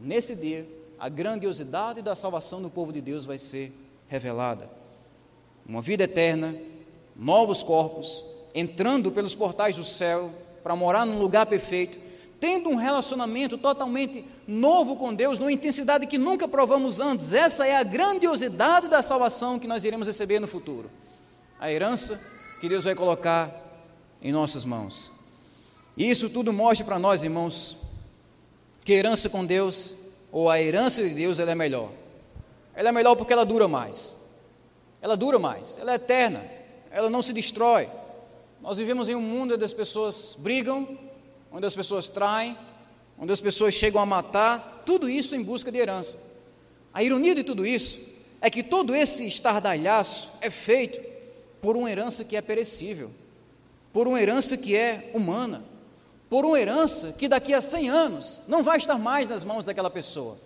[0.00, 3.72] Nesse dia, a grandiosidade da salvação do povo de Deus vai ser
[4.08, 4.70] revelada.
[5.66, 6.54] Uma vida eterna,
[7.14, 10.30] novos corpos, entrando pelos portais do céu
[10.62, 11.98] para morar num lugar perfeito,
[12.40, 17.32] tendo um relacionamento totalmente novo com Deus, numa intensidade que nunca provamos antes.
[17.32, 20.90] Essa é a grandiosidade da salvação que nós iremos receber no futuro.
[21.58, 22.20] A herança
[22.60, 23.50] que Deus vai colocar
[24.22, 25.10] em nossas mãos.
[25.96, 27.76] E isso tudo mostra para nós, irmãos,
[28.84, 29.94] que herança com Deus
[30.30, 31.90] ou a herança de Deus ela é melhor.
[32.74, 34.14] Ela é melhor porque ela dura mais.
[35.00, 36.44] Ela dura mais, ela é eterna,
[36.90, 37.88] ela não se destrói.
[38.60, 40.98] Nós vivemos em um mundo onde as pessoas brigam,
[41.52, 42.56] onde as pessoas traem,
[43.18, 46.18] onde as pessoas chegam a matar, tudo isso em busca de herança.
[46.92, 47.98] A ironia de tudo isso
[48.40, 51.00] é que todo esse estardalhaço é feito
[51.60, 53.10] por uma herança que é perecível,
[53.92, 55.62] por uma herança que é humana
[56.28, 59.90] por uma herança que daqui a 100 anos não vai estar mais nas mãos daquela
[59.90, 60.38] pessoa,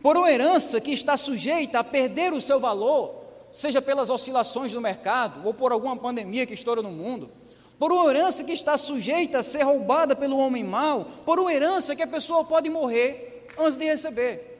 [0.00, 4.80] por uma herança que está sujeita a perder o seu valor, seja pelas oscilações do
[4.80, 7.30] mercado ou por alguma pandemia que estoura no mundo,
[7.78, 11.96] por uma herança que está sujeita a ser roubada pelo homem mau, por uma herança
[11.96, 14.58] que a pessoa pode morrer antes de receber.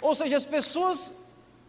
[0.00, 1.12] Ou seja, as pessoas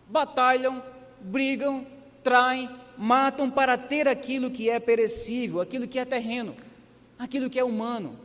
[0.07, 0.81] batalham,
[1.19, 1.85] brigam,
[2.23, 6.55] traem, matam para ter aquilo que é perecível, aquilo que é terreno,
[7.17, 8.20] aquilo que é humano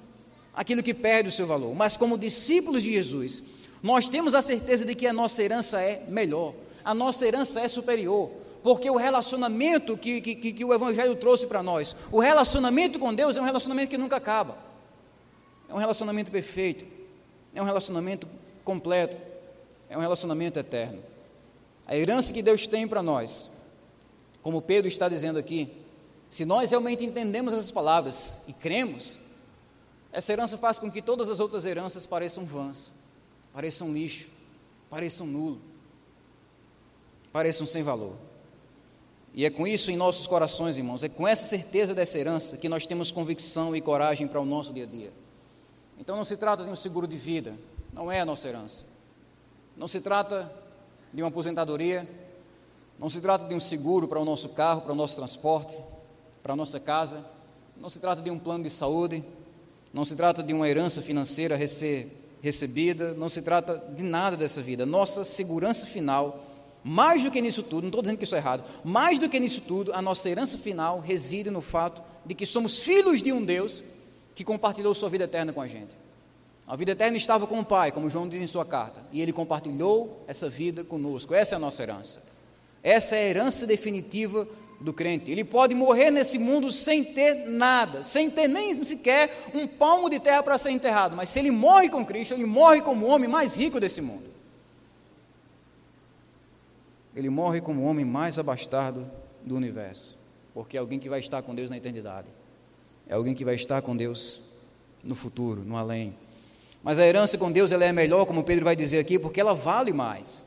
[0.57, 1.75] aquilo que perde o seu valor.
[1.75, 3.43] Mas como discípulos de Jesus,
[3.83, 7.69] nós temos a certeza de que a nossa herança é melhor, a nossa herança é
[7.69, 8.31] superior,
[8.63, 13.37] porque o relacionamento que, que, que o Evangelho trouxe para nós, o relacionamento com Deus
[13.37, 14.57] é um relacionamento que nunca acaba,
[15.69, 16.85] é um relacionamento perfeito,
[17.55, 18.27] é um relacionamento
[18.65, 19.19] completo,
[19.91, 21.01] é um relacionamento eterno.
[21.87, 23.51] A herança que Deus tem para nós,
[24.43, 25.71] como Pedro está dizendo aqui,
[26.29, 29.19] se nós realmente entendemos essas palavras e cremos,
[30.17, 32.91] essa herança faz com que todas as outras heranças pareçam vãs,
[33.53, 34.31] pareçam lixo,
[34.89, 35.61] pareçam nulo,
[37.31, 38.15] pareçam sem valor.
[39.35, 42.67] E é com isso em nossos corações, irmãos, é com essa certeza dessa herança que
[42.67, 45.13] nós temos convicção e coragem para o nosso dia a dia.
[46.01, 47.55] Então não se trata de um seguro de vida,
[47.93, 48.87] não é a nossa herança.
[49.77, 50.51] Não se trata
[51.13, 52.09] de uma aposentadoria,
[52.99, 55.77] não se trata de um seguro para o nosso carro, para o nosso transporte,
[56.43, 57.23] para a nossa casa,
[57.77, 59.23] não se trata de um plano de saúde,
[59.97, 62.09] não se trata de uma herança financeira rece
[62.43, 64.85] recebida, não se trata de nada dessa vida.
[64.85, 66.45] Nossa segurança final,
[66.85, 69.41] mais do que nisso tudo, não estou dizendo que isso é errado, mais do que
[69.41, 73.43] nisso tudo, a nossa herança final reside no fato de que somos filhos de um
[73.43, 73.83] Deus
[74.35, 75.97] que compartilhou sua vida eterna com a gente.
[76.67, 79.33] A vida eterna estava com o Pai, como João diz em sua carta, e ele
[79.33, 81.33] compartilhou essa vida conosco.
[81.33, 82.23] Essa é a nossa herança.
[82.83, 84.47] Essa é a herança definitiva
[84.81, 85.31] do crente.
[85.31, 90.21] Ele pode morrer nesse mundo sem ter nada, sem ter nem sequer um palmo de
[90.21, 93.29] terra para ser enterrado, mas se ele morre com Cristo, ele morre como o homem
[93.29, 94.31] mais rico desse mundo.
[97.15, 99.11] Ele morre como o homem mais abastado
[99.43, 100.19] do universo,
[100.53, 102.29] porque é alguém que vai estar com Deus na eternidade.
[103.09, 104.41] É alguém que vai estar com Deus
[105.03, 106.15] no futuro, no além.
[106.83, 109.55] Mas a herança com Deus ela é melhor, como Pedro vai dizer aqui, porque ela
[109.55, 110.45] vale mais.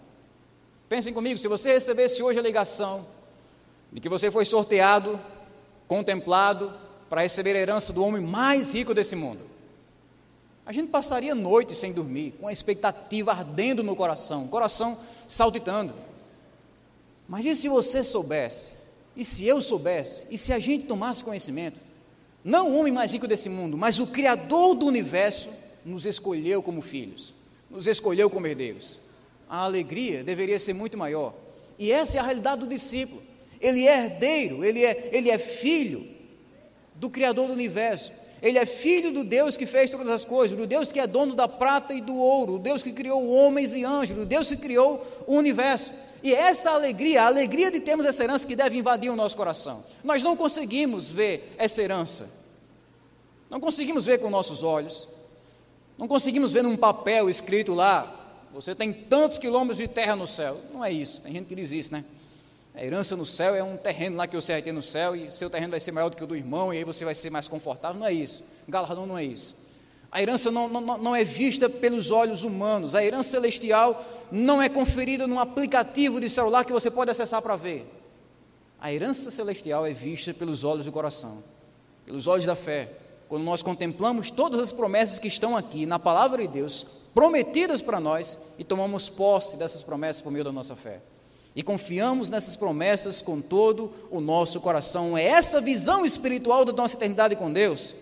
[0.88, 3.06] Pensem comigo, se você recebesse hoje a ligação
[3.91, 5.19] de que você foi sorteado,
[5.88, 6.73] contemplado
[7.10, 9.41] para receber a herança do homem mais rico desse mundo.
[10.65, 15.95] A gente passaria noites sem dormir, com a expectativa ardendo no coração, coração saltitando.
[17.28, 18.67] Mas e se você soubesse?
[19.15, 20.28] E se eu soubesse?
[20.30, 21.82] E se a gente tomasse conhecimento?
[22.43, 25.49] Não o homem mais rico desse mundo, mas o Criador do universo
[25.84, 27.34] nos escolheu como filhos,
[27.69, 28.99] nos escolheu como herdeiros.
[29.49, 31.34] A alegria deveria ser muito maior.
[31.78, 33.23] E essa é a realidade do discípulo.
[33.60, 36.08] Ele é herdeiro, ele é, ele é filho
[36.95, 38.12] do Criador do universo.
[38.41, 41.36] Ele é filho do Deus que fez todas as coisas, do Deus que é dono
[41.36, 44.56] da prata e do ouro, do Deus que criou homens e anjos, do Deus que
[44.56, 45.91] criou o universo.
[46.24, 49.84] E essa alegria, a alegria de termos essa herança que deve invadir o nosso coração.
[50.04, 52.30] Nós não conseguimos ver essa herança.
[53.50, 55.08] Não conseguimos ver com nossos olhos.
[55.98, 58.19] Não conseguimos ver num papel escrito lá,
[58.54, 60.60] você tem tantos quilômetros de terra no céu.
[60.74, 61.22] Não é isso.
[61.22, 62.04] Tem gente que diz isso, né?
[62.80, 65.30] A herança no céu é um terreno lá que você vai ter no céu e
[65.34, 67.30] seu terreno vai ser maior do que o do irmão e aí você vai ser
[67.30, 68.00] mais confortável.
[68.00, 68.42] Não é isso.
[68.70, 69.54] Galardão não é isso.
[70.10, 72.96] A herança não, não, não é vista pelos olhos humanos.
[72.96, 77.58] A herança celestial não é conferida num aplicativo de celular que você pode acessar para
[77.58, 77.86] ver.
[78.80, 81.44] A herança celestial é vista pelos olhos do coração,
[82.06, 82.94] pelos olhos da fé.
[83.28, 88.00] Quando nós contemplamos todas as promessas que estão aqui na palavra de Deus, prometidas para
[88.00, 91.02] nós, e tomamos posse dessas promessas por meio da nossa fé.
[91.56, 95.18] E confiamos nessas promessas com todo o nosso coração.
[95.18, 97.96] É essa visão espiritual da nossa eternidade com Deus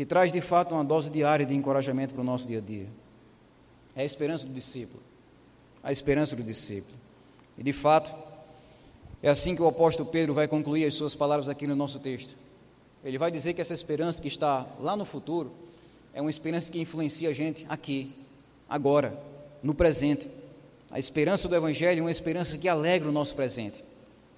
[0.00, 2.86] que traz de fato uma dose diária de encorajamento para o nosso dia a dia.
[3.94, 5.02] É a esperança do discípulo.
[5.82, 6.96] A esperança do discípulo.
[7.58, 8.14] E de fato,
[9.22, 12.34] é assim que o apóstolo Pedro vai concluir as suas palavras aqui no nosso texto.
[13.04, 15.52] Ele vai dizer que essa esperança que está lá no futuro
[16.14, 18.10] é uma esperança que influencia a gente aqui,
[18.70, 19.18] agora,
[19.62, 20.30] no presente.
[20.90, 23.84] A esperança do Evangelho é uma esperança que alegra o nosso presente.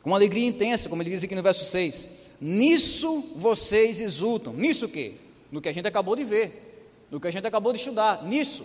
[0.03, 2.09] Com uma alegria intensa, como ele diz aqui no verso 6.
[2.41, 4.53] Nisso vocês exultam.
[4.53, 5.15] Nisso o quê?
[5.53, 8.65] no que a gente acabou de ver, no que a gente acabou de estudar, nisso,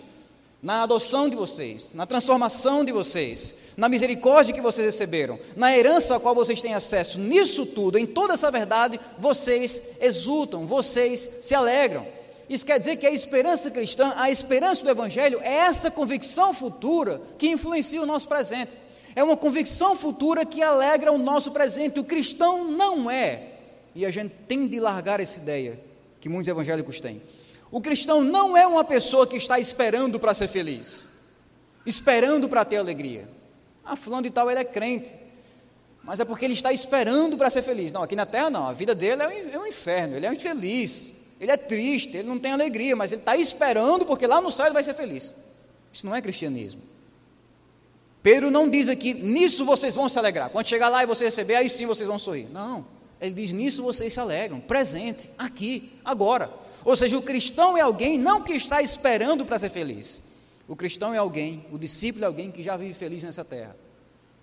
[0.60, 6.16] na adoção de vocês, na transformação de vocês, na misericórdia que vocês receberam, na herança
[6.16, 11.54] a qual vocês têm acesso, nisso tudo, em toda essa verdade, vocês exultam, vocês se
[11.54, 12.06] alegram.
[12.48, 17.20] Isso quer dizer que a esperança cristã, a esperança do Evangelho, é essa convicção futura
[17.36, 18.76] que influencia o nosso presente.
[19.14, 22.00] É uma convicção futura que alegra o nosso presente.
[22.00, 23.52] O cristão não é,
[23.94, 25.78] e a gente tem de largar essa ideia,
[26.20, 27.20] que muitos evangélicos têm.
[27.70, 31.06] O cristão não é uma pessoa que está esperando para ser feliz,
[31.84, 33.28] esperando para ter alegria.
[33.84, 35.14] Ah, fulano de tal, ele é crente,
[36.02, 37.92] mas é porque ele está esperando para ser feliz.
[37.92, 41.12] Não, aqui na terra não, a vida dele é um é inferno, ele é infeliz,
[41.40, 44.66] ele é triste, ele não tem alegria, mas ele está esperando porque lá no céu
[44.66, 45.34] ele vai ser feliz.
[45.92, 46.82] Isso não é cristianismo.
[48.22, 50.50] Pedro não diz aqui, nisso vocês vão se alegrar.
[50.50, 52.48] Quando chegar lá e você receber, aí sim vocês vão sorrir.
[52.50, 52.84] Não.
[53.20, 56.52] Ele diz: nisso vocês se alegram, presente, aqui, agora.
[56.84, 60.20] Ou seja, o cristão é alguém não que está esperando para ser feliz.
[60.66, 63.76] O cristão é alguém, o discípulo é alguém que já vive feliz nessa terra.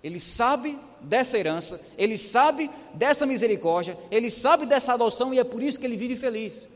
[0.02, 5.62] Ele sabe dessa herança, ele sabe dessa misericórdia, ele sabe dessa adoção e é por
[5.62, 6.68] isso que ele vive feliz.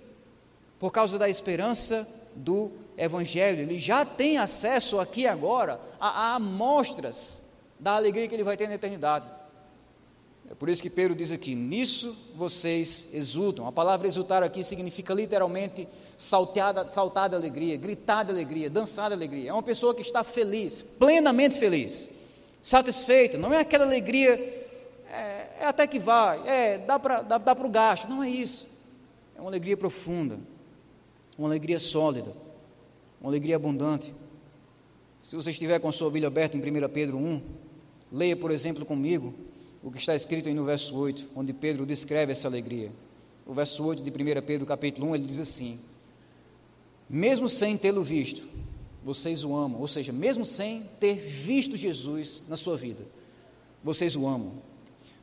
[0.80, 3.60] Por causa da esperança do Evangelho.
[3.60, 7.40] Ele já tem acesso aqui agora a, a amostras
[7.78, 9.26] da alegria que ele vai ter na eternidade.
[10.50, 13.66] É por isso que Pedro diz aqui: nisso vocês exultam.
[13.66, 15.88] A palavra exultar aqui significa literalmente
[16.18, 19.50] saltar, saltar de alegria, gritar de alegria, dançar de alegria.
[19.50, 22.10] É uma pessoa que está feliz, plenamente feliz,
[22.60, 23.38] satisfeita.
[23.38, 24.32] Não é aquela alegria,
[25.08, 28.08] é, é até que vai, é, dá para dá, dá o gasto.
[28.08, 28.66] Não é isso.
[29.36, 30.38] É uma alegria profunda,
[31.40, 32.34] uma alegria sólida,
[33.18, 34.12] uma alegria abundante.
[35.22, 37.40] Se você estiver com a sua Bíblia aberta em 1 Pedro 1,
[38.12, 39.32] leia, por exemplo, comigo
[39.82, 42.92] o que está escrito aí no verso 8, onde Pedro descreve essa alegria.
[43.46, 45.80] O verso 8 de 1 Pedro, capítulo 1, ele diz assim:
[47.08, 48.46] Mesmo sem tê-lo visto,
[49.02, 53.06] vocês o amam, ou seja, mesmo sem ter visto Jesus na sua vida,
[53.82, 54.52] vocês o amam.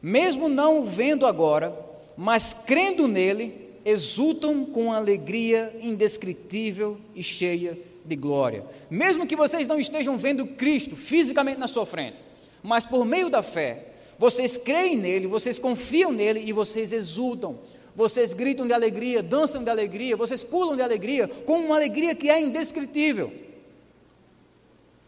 [0.02, 1.78] Mesmo não o vendo agora,
[2.18, 8.66] mas crendo nele, exultam com alegria indescritível e cheia de glória.
[8.90, 12.20] Mesmo que vocês não estejam vendo Cristo fisicamente na sua frente,
[12.62, 13.86] mas por meio da fé,
[14.20, 17.60] vocês creem nele, vocês confiam nele e vocês exultam.
[17.96, 22.30] Vocês gritam de alegria, dançam de alegria, vocês pulam de alegria, com uma alegria que
[22.30, 23.32] é indescritível.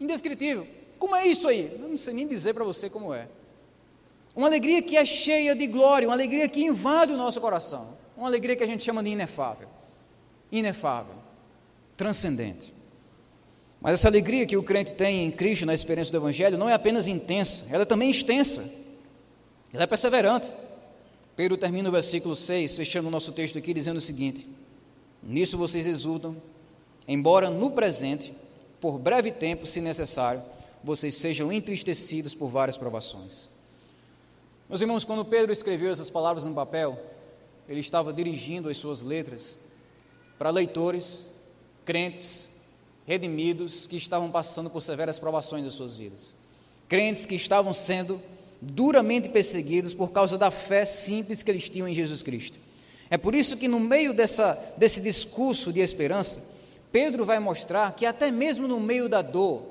[0.00, 0.66] Indescritível.
[0.98, 1.70] Como é isso aí?
[1.80, 3.28] Eu não sei nem dizer para você como é.
[4.34, 7.99] Uma alegria que é cheia de glória, uma alegria que invade o nosso coração.
[8.20, 9.66] Uma alegria que a gente chama de inefável.
[10.52, 11.14] Inefável.
[11.96, 12.70] Transcendente.
[13.80, 16.74] Mas essa alegria que o crente tem em Cristo, na experiência do Evangelho, não é
[16.74, 18.70] apenas intensa, ela é também extensa.
[19.72, 20.52] Ele é perseverante.
[21.34, 24.46] Pedro termina o versículo 6, fechando o nosso texto aqui, dizendo o seguinte:
[25.22, 26.36] Nisso vocês exultam,
[27.08, 28.34] embora no presente,
[28.82, 30.42] por breve tempo, se necessário,
[30.84, 33.48] vocês sejam entristecidos por várias provações.
[34.68, 37.02] Meus irmãos, quando Pedro escreveu essas palavras no papel,
[37.70, 39.56] ele estava dirigindo as suas letras
[40.36, 41.24] para leitores,
[41.84, 42.48] crentes,
[43.06, 46.34] redimidos que estavam passando por severas provações das suas vidas.
[46.88, 48.20] Crentes que estavam sendo
[48.60, 52.58] duramente perseguidos por causa da fé simples que eles tinham em Jesus Cristo.
[53.08, 56.42] É por isso que, no meio dessa, desse discurso de esperança,
[56.90, 59.62] Pedro vai mostrar que, até mesmo no meio da dor,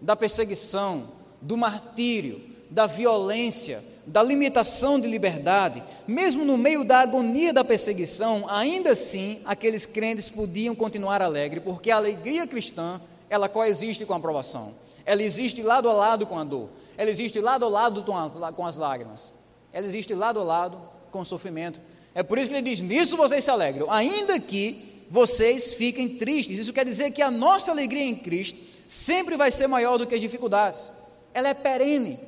[0.00, 1.10] da perseguição,
[1.42, 2.40] do martírio,
[2.70, 9.40] da violência, da limitação de liberdade, mesmo no meio da agonia da perseguição, ainda assim
[9.44, 14.74] aqueles crentes podiam continuar alegres, porque a alegria cristã, ela coexiste com a aprovação.
[15.04, 16.68] Ela existe lado a lado com a dor.
[16.96, 19.32] Ela existe lado a lado com as, com as lágrimas.
[19.72, 20.78] Ela existe lado a lado
[21.10, 21.80] com o sofrimento.
[22.14, 26.58] É por isso que ele diz: nisso vocês se alegram, ainda que vocês fiquem tristes.
[26.58, 30.14] Isso quer dizer que a nossa alegria em Cristo sempre vai ser maior do que
[30.14, 30.90] as dificuldades.
[31.32, 32.27] Ela é perene.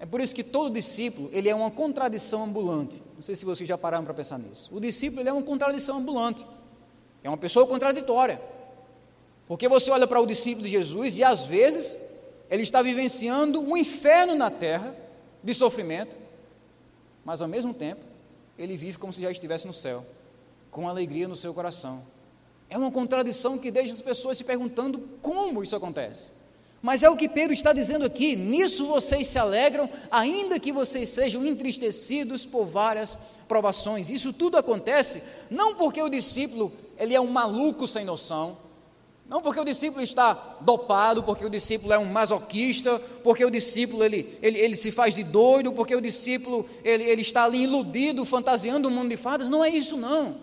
[0.00, 3.00] É por isso que todo discípulo, ele é uma contradição ambulante.
[3.14, 4.74] Não sei se vocês já pararam para pensar nisso.
[4.74, 6.44] O discípulo, ele é uma contradição ambulante.
[7.22, 8.40] É uma pessoa contraditória.
[9.46, 11.98] Porque você olha para o discípulo de Jesus e às vezes
[12.48, 14.96] ele está vivenciando um inferno na terra
[15.44, 16.16] de sofrimento,
[17.22, 18.00] mas ao mesmo tempo
[18.58, 20.06] ele vive como se já estivesse no céu,
[20.70, 22.02] com alegria no seu coração.
[22.70, 26.30] É uma contradição que deixa as pessoas se perguntando como isso acontece.
[26.82, 31.08] Mas é o que Pedro está dizendo aqui: nisso vocês se alegram, ainda que vocês
[31.08, 34.10] sejam entristecidos por várias provações.
[34.10, 38.56] Isso tudo acontece não porque o discípulo ele é um maluco sem noção,
[39.28, 44.02] não porque o discípulo está dopado, porque o discípulo é um masoquista, porque o discípulo
[44.02, 48.24] ele, ele, ele se faz de doido, porque o discípulo ele, ele está ali iludido,
[48.24, 49.48] fantasiando o mundo de fadas.
[49.48, 50.36] Não é isso, não.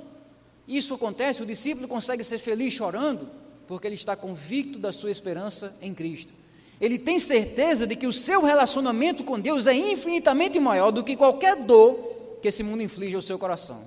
[0.68, 3.28] Isso acontece, o discípulo consegue ser feliz chorando
[3.68, 6.32] porque ele está convicto da sua esperança em Cristo.
[6.80, 11.16] Ele tem certeza de que o seu relacionamento com Deus é infinitamente maior do que
[11.16, 13.82] qualquer dor que esse mundo inflige ao seu coração.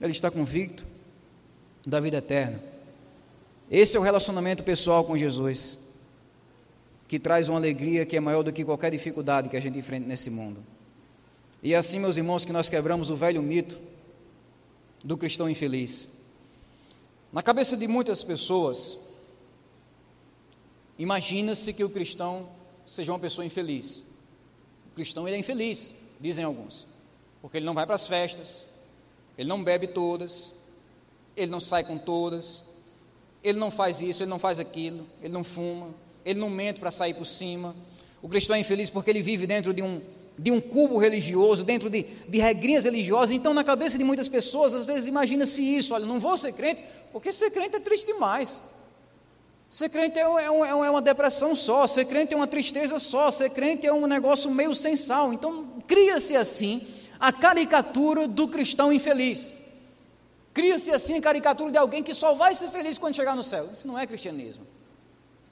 [0.00, 0.84] Ele está convicto
[1.86, 2.62] da vida eterna.
[3.70, 5.78] Esse é o relacionamento pessoal com Jesus,
[7.08, 10.06] que traz uma alegria que é maior do que qualquer dificuldade que a gente enfrenta
[10.06, 10.62] nesse mundo.
[11.62, 13.78] E é assim, meus irmãos, que nós quebramos o velho mito
[15.02, 16.08] do cristão infeliz.
[17.32, 18.98] Na cabeça de muitas pessoas,
[20.98, 22.46] imagina-se que o cristão
[22.84, 24.04] seja uma pessoa infeliz.
[24.90, 26.86] O cristão ele é infeliz, dizem alguns,
[27.40, 28.66] porque ele não vai para as festas,
[29.38, 30.52] ele não bebe todas,
[31.34, 32.62] ele não sai com todas,
[33.42, 35.94] ele não faz isso, ele não faz aquilo, ele não fuma,
[36.26, 37.74] ele não mente para sair por cima.
[38.20, 40.02] O cristão é infeliz porque ele vive dentro de um
[40.38, 43.34] de um cubo religioso, dentro de, de regrinhas religiosas.
[43.34, 46.84] Então, na cabeça de muitas pessoas, às vezes imagina-se isso: olha, não vou ser crente,
[47.12, 48.62] porque ser crente é triste demais.
[49.70, 53.30] Ser crente é, é, um, é, uma depressão só, ser crente é uma tristeza só,
[53.30, 55.32] ser crente é um negócio meio sem sal.
[55.32, 56.86] Então, cria-se assim
[57.18, 59.52] a caricatura do cristão infeliz.
[60.52, 63.70] Cria-se assim a caricatura de alguém que só vai ser feliz quando chegar no céu.
[63.72, 64.66] Isso não é cristianismo.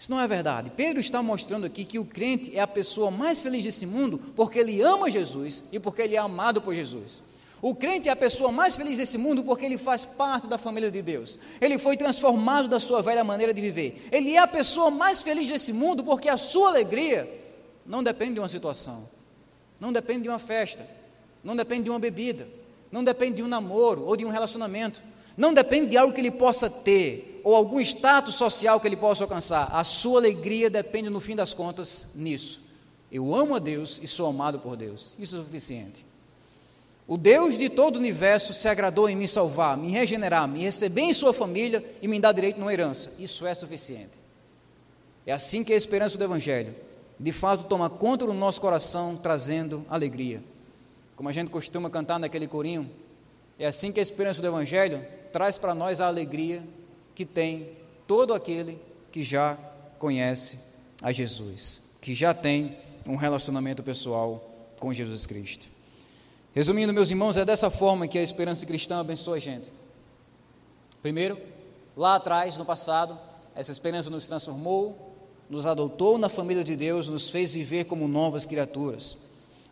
[0.01, 0.73] Isso não é verdade.
[0.75, 4.59] Pedro está mostrando aqui que o crente é a pessoa mais feliz desse mundo porque
[4.59, 7.23] ele ama Jesus e porque ele é amado por Jesus.
[7.61, 10.91] O crente é a pessoa mais feliz desse mundo porque ele faz parte da família
[10.91, 11.39] de Deus.
[11.61, 14.09] Ele foi transformado da sua velha maneira de viver.
[14.11, 17.29] Ele é a pessoa mais feliz desse mundo porque a sua alegria
[17.85, 19.07] não depende de uma situação,
[19.79, 20.89] não depende de uma festa,
[21.45, 22.49] não depende de uma bebida,
[22.91, 25.03] não depende de um namoro ou de um relacionamento.
[25.37, 29.25] Não depende de algo que ele possa ter ou algum status social que ele possa
[29.25, 29.69] alcançar.
[29.73, 32.63] A sua alegria depende, no fim das contas, nisso.
[33.11, 35.15] Eu amo a Deus e sou amado por Deus.
[35.19, 36.07] Isso é suficiente.
[37.09, 41.03] O Deus de todo o universo se agradou em me salvar, me regenerar, me receber
[41.03, 43.11] em sua família e me dar direito numa herança.
[43.19, 44.13] Isso é suficiente.
[45.27, 46.75] É assim que a esperança do Evangelho,
[47.19, 50.41] de fato, toma conta do nosso coração, trazendo alegria.
[51.17, 52.89] Como a gente costuma cantar naquele corinho,
[53.59, 56.63] é assim que a esperança do Evangelho traz para nós a alegria
[57.21, 58.81] que tem todo aquele
[59.13, 59.55] que já
[59.99, 60.59] conhece
[61.03, 64.43] a Jesus, que já tem um relacionamento pessoal
[64.79, 65.67] com Jesus Cristo.
[66.55, 69.71] Resumindo, meus irmãos, é dessa forma que a esperança cristã abençoa a gente.
[71.03, 71.39] Primeiro,
[71.95, 73.19] lá atrás, no passado,
[73.55, 75.15] essa esperança nos transformou,
[75.51, 79.19] nos adotou na família de Deus, nos fez viver como novas criaturas.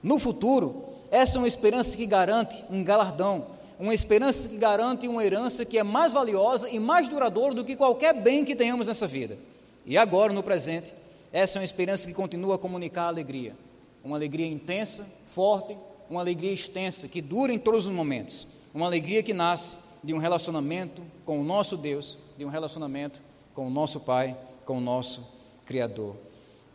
[0.03, 3.47] No futuro, essa é uma esperança que garante um galardão,
[3.79, 7.77] uma esperança que garante uma herança que é mais valiosa e mais duradoura do que
[7.77, 9.39] qualquer bem que tenhamos nessa vida.
[9.87, 10.95] E agora, no presente,
[11.33, 13.57] essa é uma esperança que continua a comunicar alegria.
[14.03, 15.77] Uma alegria intensa, forte,
[16.11, 18.47] uma alegria extensa, que dura em todos os momentos.
[18.75, 23.21] Uma alegria que nasce de um relacionamento com o nosso Deus, de um relacionamento
[23.55, 25.27] com o nosso Pai, com o nosso
[25.65, 26.17] Criador.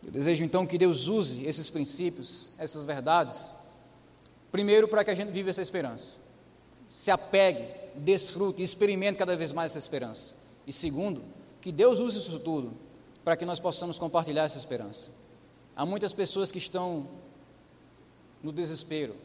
[0.04, 3.52] Eu desejo então que Deus use esses princípios, essas verdades,
[4.52, 6.18] primeiro para que a gente viva essa esperança,
[6.94, 7.66] se apegue,
[7.96, 10.32] desfrute, experimente cada vez mais essa esperança.
[10.64, 11.24] E segundo,
[11.60, 12.72] que Deus use isso tudo
[13.24, 15.10] para que nós possamos compartilhar essa esperança.
[15.74, 17.08] Há muitas pessoas que estão
[18.40, 19.16] no desespero,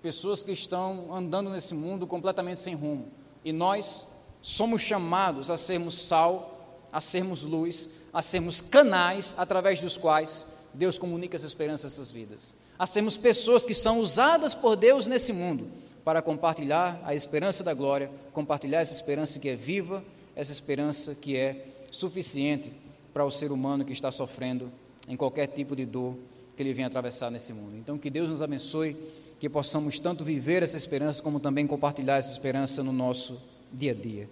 [0.00, 3.08] pessoas que estão andando nesse mundo completamente sem rumo,
[3.44, 4.06] e nós
[4.40, 11.00] somos chamados a sermos sal, a sermos luz, a sermos canais através dos quais Deus
[11.00, 15.32] comunica essa esperança a essas vidas, a sermos pessoas que são usadas por Deus nesse
[15.32, 15.68] mundo
[16.06, 20.04] para compartilhar a esperança da glória, compartilhar essa esperança que é viva,
[20.36, 22.70] essa esperança que é suficiente
[23.12, 24.70] para o ser humano que está sofrendo
[25.08, 26.16] em qualquer tipo de dor
[26.56, 27.76] que ele venha atravessar nesse mundo.
[27.76, 28.96] Então, que Deus nos abençoe,
[29.40, 33.42] que possamos tanto viver essa esperança, como também compartilhar essa esperança no nosso
[33.72, 34.28] dia a dia.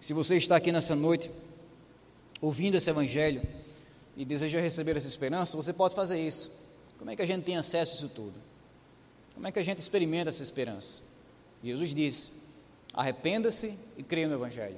[0.00, 1.30] Se você está aqui nessa noite,
[2.40, 3.42] ouvindo esse Evangelho,
[4.16, 6.50] e deseja receber essa esperança, você pode fazer isso.
[6.98, 8.34] Como é que a gente tem acesso a isso tudo?
[9.34, 11.06] Como é que a gente experimenta essa esperança?
[11.62, 12.30] Jesus disse:
[12.92, 14.76] arrependa-se e creia no Evangelho.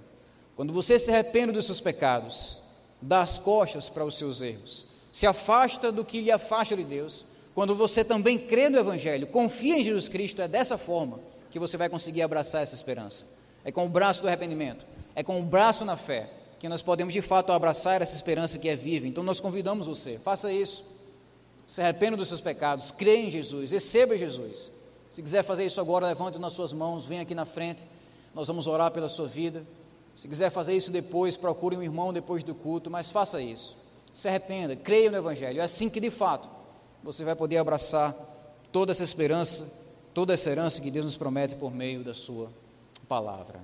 [0.57, 2.59] Quando você se arrepende dos seus pecados,
[3.01, 7.25] dá as costas para os seus erros, se afasta do que lhe afasta de Deus,
[7.55, 11.21] quando você também crê no Evangelho, confia em Jesus Cristo, é dessa forma
[11.51, 13.27] que você vai conseguir abraçar essa esperança.
[13.65, 17.13] É com o braço do arrependimento, é com o braço na fé, que nós podemos
[17.13, 19.07] de fato abraçar essa esperança que é viva.
[19.07, 20.85] Então nós convidamos você, faça isso.
[21.67, 24.71] Se arrependa dos seus pecados, crê em Jesus, receba Jesus.
[25.11, 27.85] Se quiser fazer isso agora, levante nas suas mãos, venha aqui na frente,
[28.35, 29.67] nós vamos orar pela sua vida.
[30.17, 33.77] Se quiser fazer isso depois, procure um irmão depois do culto, mas faça isso.
[34.15, 35.61] Se arrependa, creia no Evangelho.
[35.61, 36.49] É assim que de fato
[37.03, 38.15] você vai poder abraçar
[38.71, 39.73] toda essa esperança,
[40.15, 42.49] toda essa herança que Deus nos promete por meio da Sua
[43.09, 43.61] palavra.